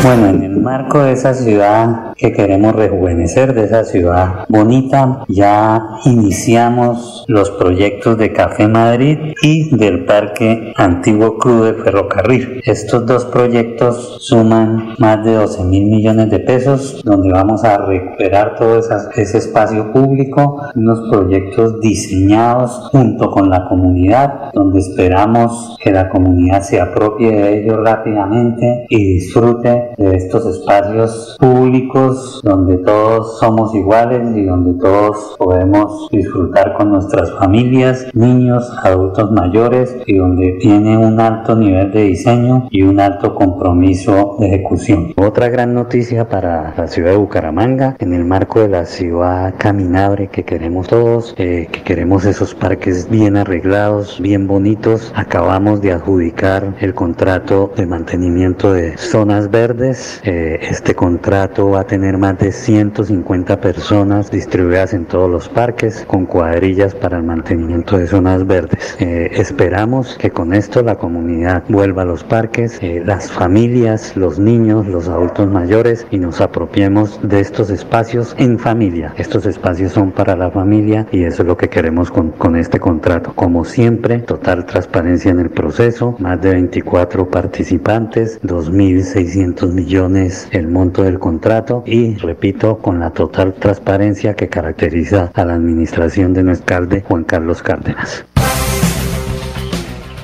Bueno, 0.00 0.28
en 0.28 0.42
el 0.44 0.56
marco 0.58 1.02
de 1.02 1.12
esa 1.12 1.34
ciudad 1.34 2.14
que 2.16 2.32
queremos 2.32 2.74
rejuvenecer, 2.74 3.52
de 3.52 3.64
esa 3.64 3.84
ciudad 3.84 4.46
bonita, 4.48 5.24
ya 5.28 5.82
iniciamos 6.04 7.24
los 7.26 7.50
proyectos 7.50 8.16
de 8.16 8.32
Café 8.32 8.68
Madrid 8.68 9.18
y 9.42 9.76
del 9.76 10.04
Parque 10.04 10.72
Antiguo 10.76 11.36
Club 11.38 11.64
de 11.64 11.74
Ferrocarril. 11.82 12.62
Estos 12.64 13.06
dos 13.06 13.24
proyectos 13.26 14.18
suman 14.20 14.94
más 14.98 15.24
de 15.24 15.34
12 15.34 15.64
mil 15.64 15.86
millones 15.86 16.30
de 16.30 16.40
pesos, 16.40 17.02
donde 17.04 17.32
vamos 17.32 17.64
a 17.64 17.78
recuperar 17.78 18.56
todo 18.56 18.78
ese 18.78 19.38
espacio 19.38 19.92
público, 19.92 20.62
unos 20.76 21.08
proyectos 21.10 21.80
diseñados 21.80 22.88
junto 22.92 23.30
con 23.30 23.50
la 23.50 23.68
comunidad, 23.68 24.52
donde 24.54 24.78
esperamos 24.78 25.76
que 25.82 25.90
la 25.90 26.08
comunidad 26.08 26.62
se 26.62 26.80
apropie 26.80 27.32
de 27.32 27.62
ellos 27.62 27.78
rápidamente 27.82 28.86
y 28.88 29.14
disfrute 29.14 29.88
estos 29.98 30.46
espacios 30.46 31.36
públicos 31.40 32.40
donde 32.44 32.78
todos 32.78 33.38
somos 33.40 33.74
iguales 33.74 34.22
y 34.36 34.44
donde 34.44 34.74
todos 34.74 35.34
podemos 35.36 36.08
disfrutar 36.10 36.74
con 36.74 36.90
nuestras 36.90 37.32
familias, 37.32 38.06
niños, 38.14 38.70
adultos 38.84 39.32
mayores 39.32 39.96
y 40.06 40.16
donde 40.16 40.58
tiene 40.60 40.96
un 40.96 41.18
alto 41.18 41.56
nivel 41.56 41.90
de 41.90 42.02
diseño 42.04 42.68
y 42.70 42.82
un 42.82 43.00
alto 43.00 43.34
compromiso 43.34 44.36
de 44.38 44.46
ejecución. 44.46 45.12
Otra 45.16 45.48
gran 45.48 45.74
noticia 45.74 46.28
para 46.28 46.74
la 46.76 46.86
ciudad 46.86 47.10
de 47.10 47.16
Bucaramanga 47.16 47.96
en 47.98 48.12
el 48.12 48.24
marco 48.24 48.60
de 48.60 48.68
la 48.68 48.86
ciudad 48.86 49.54
caminable 49.58 50.28
que 50.28 50.44
queremos 50.44 50.86
todos, 50.86 51.34
eh, 51.38 51.68
que 51.72 51.82
queremos 51.82 52.24
esos 52.24 52.54
parques 52.54 53.10
bien 53.10 53.36
arreglados, 53.36 54.20
bien 54.20 54.46
bonitos. 54.46 55.12
Acabamos 55.16 55.80
de 55.80 55.92
adjudicar 55.92 56.74
el 56.80 56.94
contrato 56.94 57.72
de 57.76 57.86
mantenimiento 57.86 58.72
de 58.72 58.96
zonas 58.96 59.50
verdes 59.50 59.87
eh, 59.88 60.58
este 60.60 60.94
contrato 60.94 61.70
va 61.70 61.80
a 61.80 61.86
tener 61.86 62.18
más 62.18 62.38
de 62.38 62.52
150 62.52 63.60
personas 63.60 64.30
distribuidas 64.30 64.92
en 64.92 65.06
todos 65.06 65.30
los 65.30 65.48
parques 65.48 66.04
con 66.06 66.26
cuadrillas 66.26 66.94
para 66.94 67.16
el 67.16 67.22
mantenimiento 67.22 67.96
de 67.96 68.06
zonas 68.06 68.46
verdes. 68.46 68.96
Eh, 69.00 69.30
esperamos 69.32 70.16
que 70.18 70.30
con 70.30 70.52
esto 70.52 70.82
la 70.82 70.96
comunidad 70.96 71.64
vuelva 71.68 72.02
a 72.02 72.04
los 72.04 72.22
parques, 72.22 72.78
eh, 72.82 73.02
las 73.04 73.30
familias, 73.30 74.14
los 74.14 74.38
niños, 74.38 74.86
los 74.86 75.08
adultos 75.08 75.50
mayores 75.50 76.06
y 76.10 76.18
nos 76.18 76.42
apropiemos 76.42 77.18
de 77.22 77.40
estos 77.40 77.70
espacios 77.70 78.34
en 78.38 78.58
familia. 78.58 79.14
Estos 79.16 79.46
espacios 79.46 79.92
son 79.92 80.10
para 80.10 80.36
la 80.36 80.50
familia 80.50 81.06
y 81.12 81.24
eso 81.24 81.42
es 81.42 81.48
lo 81.48 81.56
que 81.56 81.70
queremos 81.70 82.10
con, 82.10 82.32
con 82.32 82.56
este 82.56 82.78
contrato. 82.78 83.32
Como 83.34 83.64
siempre, 83.64 84.18
total 84.18 84.66
transparencia 84.66 85.30
en 85.30 85.40
el 85.40 85.50
proceso, 85.50 86.14
más 86.18 86.40
de 86.42 86.50
24 86.50 87.30
participantes, 87.30 88.38
2.600 88.42 89.77
millones 89.78 90.48
el 90.50 90.66
monto 90.66 91.04
del 91.04 91.18
contrato 91.18 91.84
y, 91.86 92.16
repito, 92.16 92.78
con 92.78 92.98
la 92.98 93.10
total 93.10 93.54
transparencia 93.54 94.34
que 94.34 94.48
caracteriza 94.48 95.30
a 95.34 95.44
la 95.44 95.54
administración 95.54 96.34
de 96.34 96.42
nuestro 96.42 96.76
alcalde 96.76 97.02
Juan 97.02 97.24
Carlos 97.24 97.62
Cárdenas. 97.62 98.24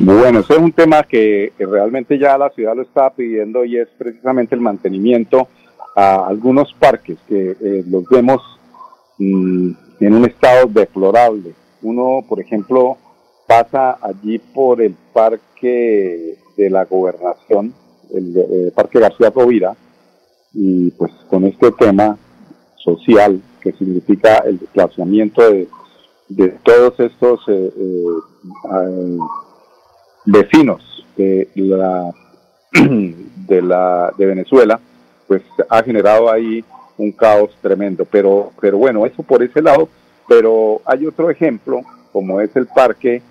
Bueno, 0.01 0.41
eso 0.41 0.55
es 0.55 0.59
un 0.59 0.73
tema 0.73 1.05
que 1.05 1.53
realmente 1.59 2.19
ya 2.19 2.37
la 2.37 2.51
ciudad 2.51 2.75
lo 2.75 2.83
está 2.83 3.11
pidiendo 3.11 3.65
y 3.65 3.79
es 3.79 3.89
precisamente 3.97 4.57
el 4.57 4.61
mantenimiento 4.61 5.47
a 5.95 6.27
algunos 6.27 6.75
parques 6.75 7.17
que 7.29 7.53
eh, 7.53 7.85
los 7.89 8.05
vemos 8.09 8.43
mm, 9.19 9.71
en 10.01 10.15
un 10.15 10.25
estado 10.25 10.67
deplorable. 10.67 11.55
Uno, 11.83 12.25
por 12.29 12.41
ejemplo, 12.41 12.97
pasa 13.47 13.99
allí 14.03 14.39
por 14.39 14.83
el 14.83 14.97
parque 15.13 16.39
de 16.57 16.71
la 16.71 16.85
gobernación 16.85 17.73
el, 18.13 18.37
eh, 18.37 18.73
Parque 18.75 19.01
García 19.01 19.31
Rovira, 19.31 19.75
y 20.53 20.91
pues 20.93 21.13
con 21.29 21.45
este 21.45 21.73
tema 21.73 22.17
social 22.77 23.41
que 23.61 23.73
significa 23.73 24.39
el 24.39 24.59
desplazamiento 24.59 25.43
de, 25.51 25.69
todos 26.63 26.99
estos 27.01 27.41
eh, 27.49 27.73
eh, 27.77 29.19
vecinos 30.27 31.07
de 31.17 31.49
la, 31.55 32.13
de 32.73 33.63
la 33.63 34.13
de 34.17 34.27
Venezuela, 34.27 34.81
pues 35.27 35.43
ha 35.69 35.83
generado 35.83 36.31
ahí 36.31 36.65
un 36.99 37.13
caos 37.13 37.51
tremendo. 37.63 38.05
Pero, 38.05 38.53
pero 38.61 38.79
bueno, 38.79 39.07
eso 39.07 39.23
por 39.23 39.43
ese 39.43 39.63
lado. 39.63 39.89
Pero 40.27 40.81
hay 40.87 41.07
otro 41.07 41.31
ejemplo, 41.31 41.83
como 42.11 42.41
es 42.41 42.55
el 42.57 42.67
Parque 42.67 43.23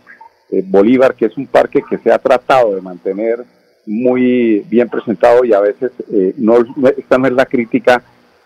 Bolívar, 0.65 1.15
que 1.15 1.25
es 1.25 1.37
un 1.37 1.47
parque 1.47 1.83
que 1.87 1.97
se 1.97 2.11
ha 2.11 2.19
tratado 2.19 2.75
de 2.75 2.81
mantener 2.81 3.43
muy 3.85 4.65
bien 4.69 4.89
presentado 4.89 5.43
y 5.43 5.53
a 5.53 5.59
veces 5.59 5.91
eh, 6.11 6.33
no, 6.37 6.57
esta 6.97 7.17
no 7.17 7.27
es 7.27 7.33
la 7.33 7.45
crítica 7.45 8.03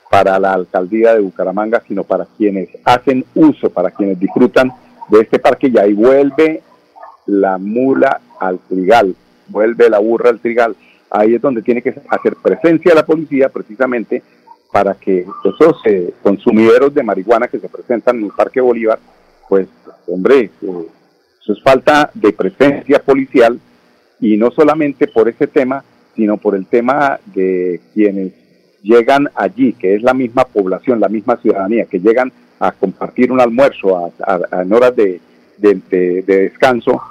para 0.10 0.40
la 0.40 0.54
alcaldía 0.54 1.14
de 1.14 1.20
Bucaramanga, 1.20 1.84
sino 1.88 2.04
para 2.04 2.26
quienes 2.38 2.70
hacen 2.84 3.26
uso, 3.36 3.70
para 3.70 3.92
quienes 3.92 4.20
disfrutan 4.20 4.72
de 5.10 5.22
este 5.22 5.40
parque 5.40 5.68
y 5.68 5.78
ahí 5.78 5.94
vuelve 5.94 6.62
la 7.26 7.58
mula 7.58 8.22
al 8.40 8.60
trigal, 8.60 9.16
vuelve 9.48 9.90
la 9.90 10.00
burra 10.00 10.30
al 10.30 10.40
trigal. 10.40 10.76
Ahí 11.10 11.36
es 11.36 11.42
donde 11.42 11.62
tiene 11.62 11.82
que 11.82 11.94
hacer 12.10 12.36
presencia 12.42 12.96
la 12.96 13.06
policía 13.06 13.50
precisamente 13.50 14.24
para 14.72 14.96
que 14.96 15.26
esos 15.44 15.82
eh, 15.86 16.14
consumideros 16.22 16.94
de 16.94 17.04
marihuana 17.04 17.48
que 17.48 17.60
se 17.60 17.70
presentan 17.70 18.18
en 18.18 18.26
el 18.26 18.32
Parque 18.32 18.60
Bolívar, 18.60 19.00
pues 19.48 19.68
hombre, 20.08 20.52
eh, 20.62 20.88
eso 21.42 21.54
es 21.54 21.62
falta 21.62 22.10
de 22.14 22.34
presencia 22.34 23.00
policial 23.00 23.60
y 24.20 24.38
no 24.38 24.52
solamente 24.52 25.08
por 25.08 25.30
ese 25.30 25.48
tema, 25.48 25.84
sino 26.16 26.38
por 26.38 26.56
el 26.56 26.66
tema 26.66 27.20
de 27.26 27.80
quienes 27.94 28.34
llegan 28.82 29.30
allí, 29.36 29.74
que 29.74 29.96
es 29.96 30.02
la 30.02 30.14
misma 30.14 30.46
población, 30.46 31.00
la 31.00 31.10
misma 31.10 31.38
ciudadanía, 31.38 31.86
que 31.86 32.00
llegan 32.00 32.32
a 32.60 32.72
compartir 32.72 33.32
un 33.32 33.40
almuerzo 33.40 34.12
a, 34.26 34.62
en 34.62 34.74
horas 34.74 34.96
de, 34.96 35.22
descanso, 35.58 37.02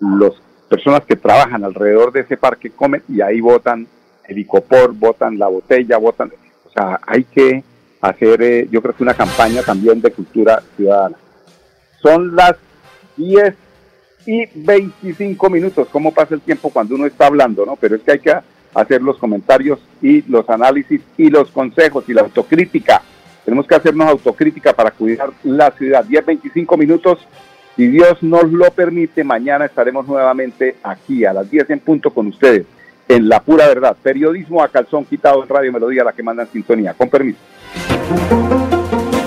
las 0.00 0.32
personas 0.68 1.04
que 1.04 1.16
trabajan 1.16 1.64
alrededor 1.64 2.12
de 2.12 2.20
ese 2.20 2.36
parque 2.36 2.70
comen 2.70 3.02
y 3.08 3.20
ahí 3.20 3.40
votan 3.40 3.86
el 4.26 4.38
icopor, 4.38 4.92
votan 4.92 5.38
la 5.38 5.48
botella, 5.48 5.96
votan, 5.96 6.30
o 6.64 6.70
sea, 6.70 7.00
hay 7.06 7.24
que 7.24 7.64
hacer, 8.00 8.42
eh, 8.42 8.68
yo 8.70 8.82
creo 8.82 8.94
que 8.94 9.02
una 9.02 9.14
campaña 9.14 9.62
también 9.62 10.00
de 10.00 10.12
cultura 10.12 10.62
ciudadana. 10.76 11.16
Son 12.02 12.36
las 12.36 12.54
10 13.16 13.54
y 14.26 14.46
25 14.54 15.50
minutos. 15.50 15.88
¿Cómo 15.90 16.12
pasa 16.12 16.34
el 16.34 16.40
tiempo 16.40 16.70
cuando 16.70 16.94
uno 16.94 17.06
está 17.06 17.26
hablando? 17.26 17.64
¿no? 17.64 17.76
Pero 17.76 17.96
es 17.96 18.02
que 18.02 18.12
hay 18.12 18.18
que 18.18 18.34
hacer 18.74 19.02
los 19.02 19.16
comentarios 19.18 19.78
y 20.02 20.22
los 20.30 20.48
análisis 20.48 21.00
y 21.16 21.30
los 21.30 21.50
consejos 21.50 22.04
y 22.08 22.14
la 22.14 22.22
autocrítica. 22.22 23.02
Tenemos 23.44 23.66
que 23.66 23.74
hacernos 23.74 24.08
autocrítica 24.08 24.72
para 24.74 24.90
cuidar 24.90 25.30
la 25.42 25.70
ciudad. 25.70 26.04
10, 26.04 26.26
25 26.26 26.76
minutos. 26.76 27.18
Si 27.76 27.86
Dios 27.86 28.22
nos 28.22 28.50
lo 28.52 28.70
permite, 28.72 29.24
mañana 29.24 29.64
estaremos 29.64 30.06
nuevamente 30.06 30.76
aquí 30.82 31.24
a 31.24 31.32
las 31.32 31.50
10 31.50 31.70
en 31.70 31.80
punto 31.80 32.10
con 32.12 32.26
ustedes. 32.26 32.66
en 33.08 33.28
La 33.28 33.40
Pura 33.40 33.66
Verdad. 33.66 33.96
Periodismo 34.02 34.62
a 34.62 34.68
calzón 34.68 35.06
quitado 35.06 35.42
en 35.42 35.48
Radio 35.48 35.72
Melodía, 35.72 36.04
la 36.04 36.12
que 36.12 36.22
manda 36.22 36.42
en 36.42 36.50
sintonía. 36.50 36.92
Con 36.92 37.08
permiso. 37.08 37.38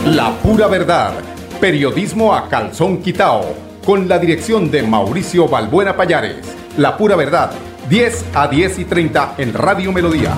La 0.06 0.32
Pura 0.44 0.68
Verdad. 0.68 1.14
Periodismo 1.60 2.36
a 2.36 2.48
calzón 2.48 3.02
quitado. 3.02 3.71
Con 3.86 4.08
la 4.08 4.20
dirección 4.20 4.70
de 4.70 4.84
Mauricio 4.84 5.48
Balbuena 5.48 5.98
Payares. 5.98 6.56
La 6.78 6.98
Pura 6.98 7.16
Verdad. 7.16 7.52
10 7.90 8.26
a 8.36 8.48
10 8.48 8.80
y 8.80 8.86
30 8.86 9.36
en 9.40 9.54
Radio 9.54 9.92
Melodía. 9.92 10.36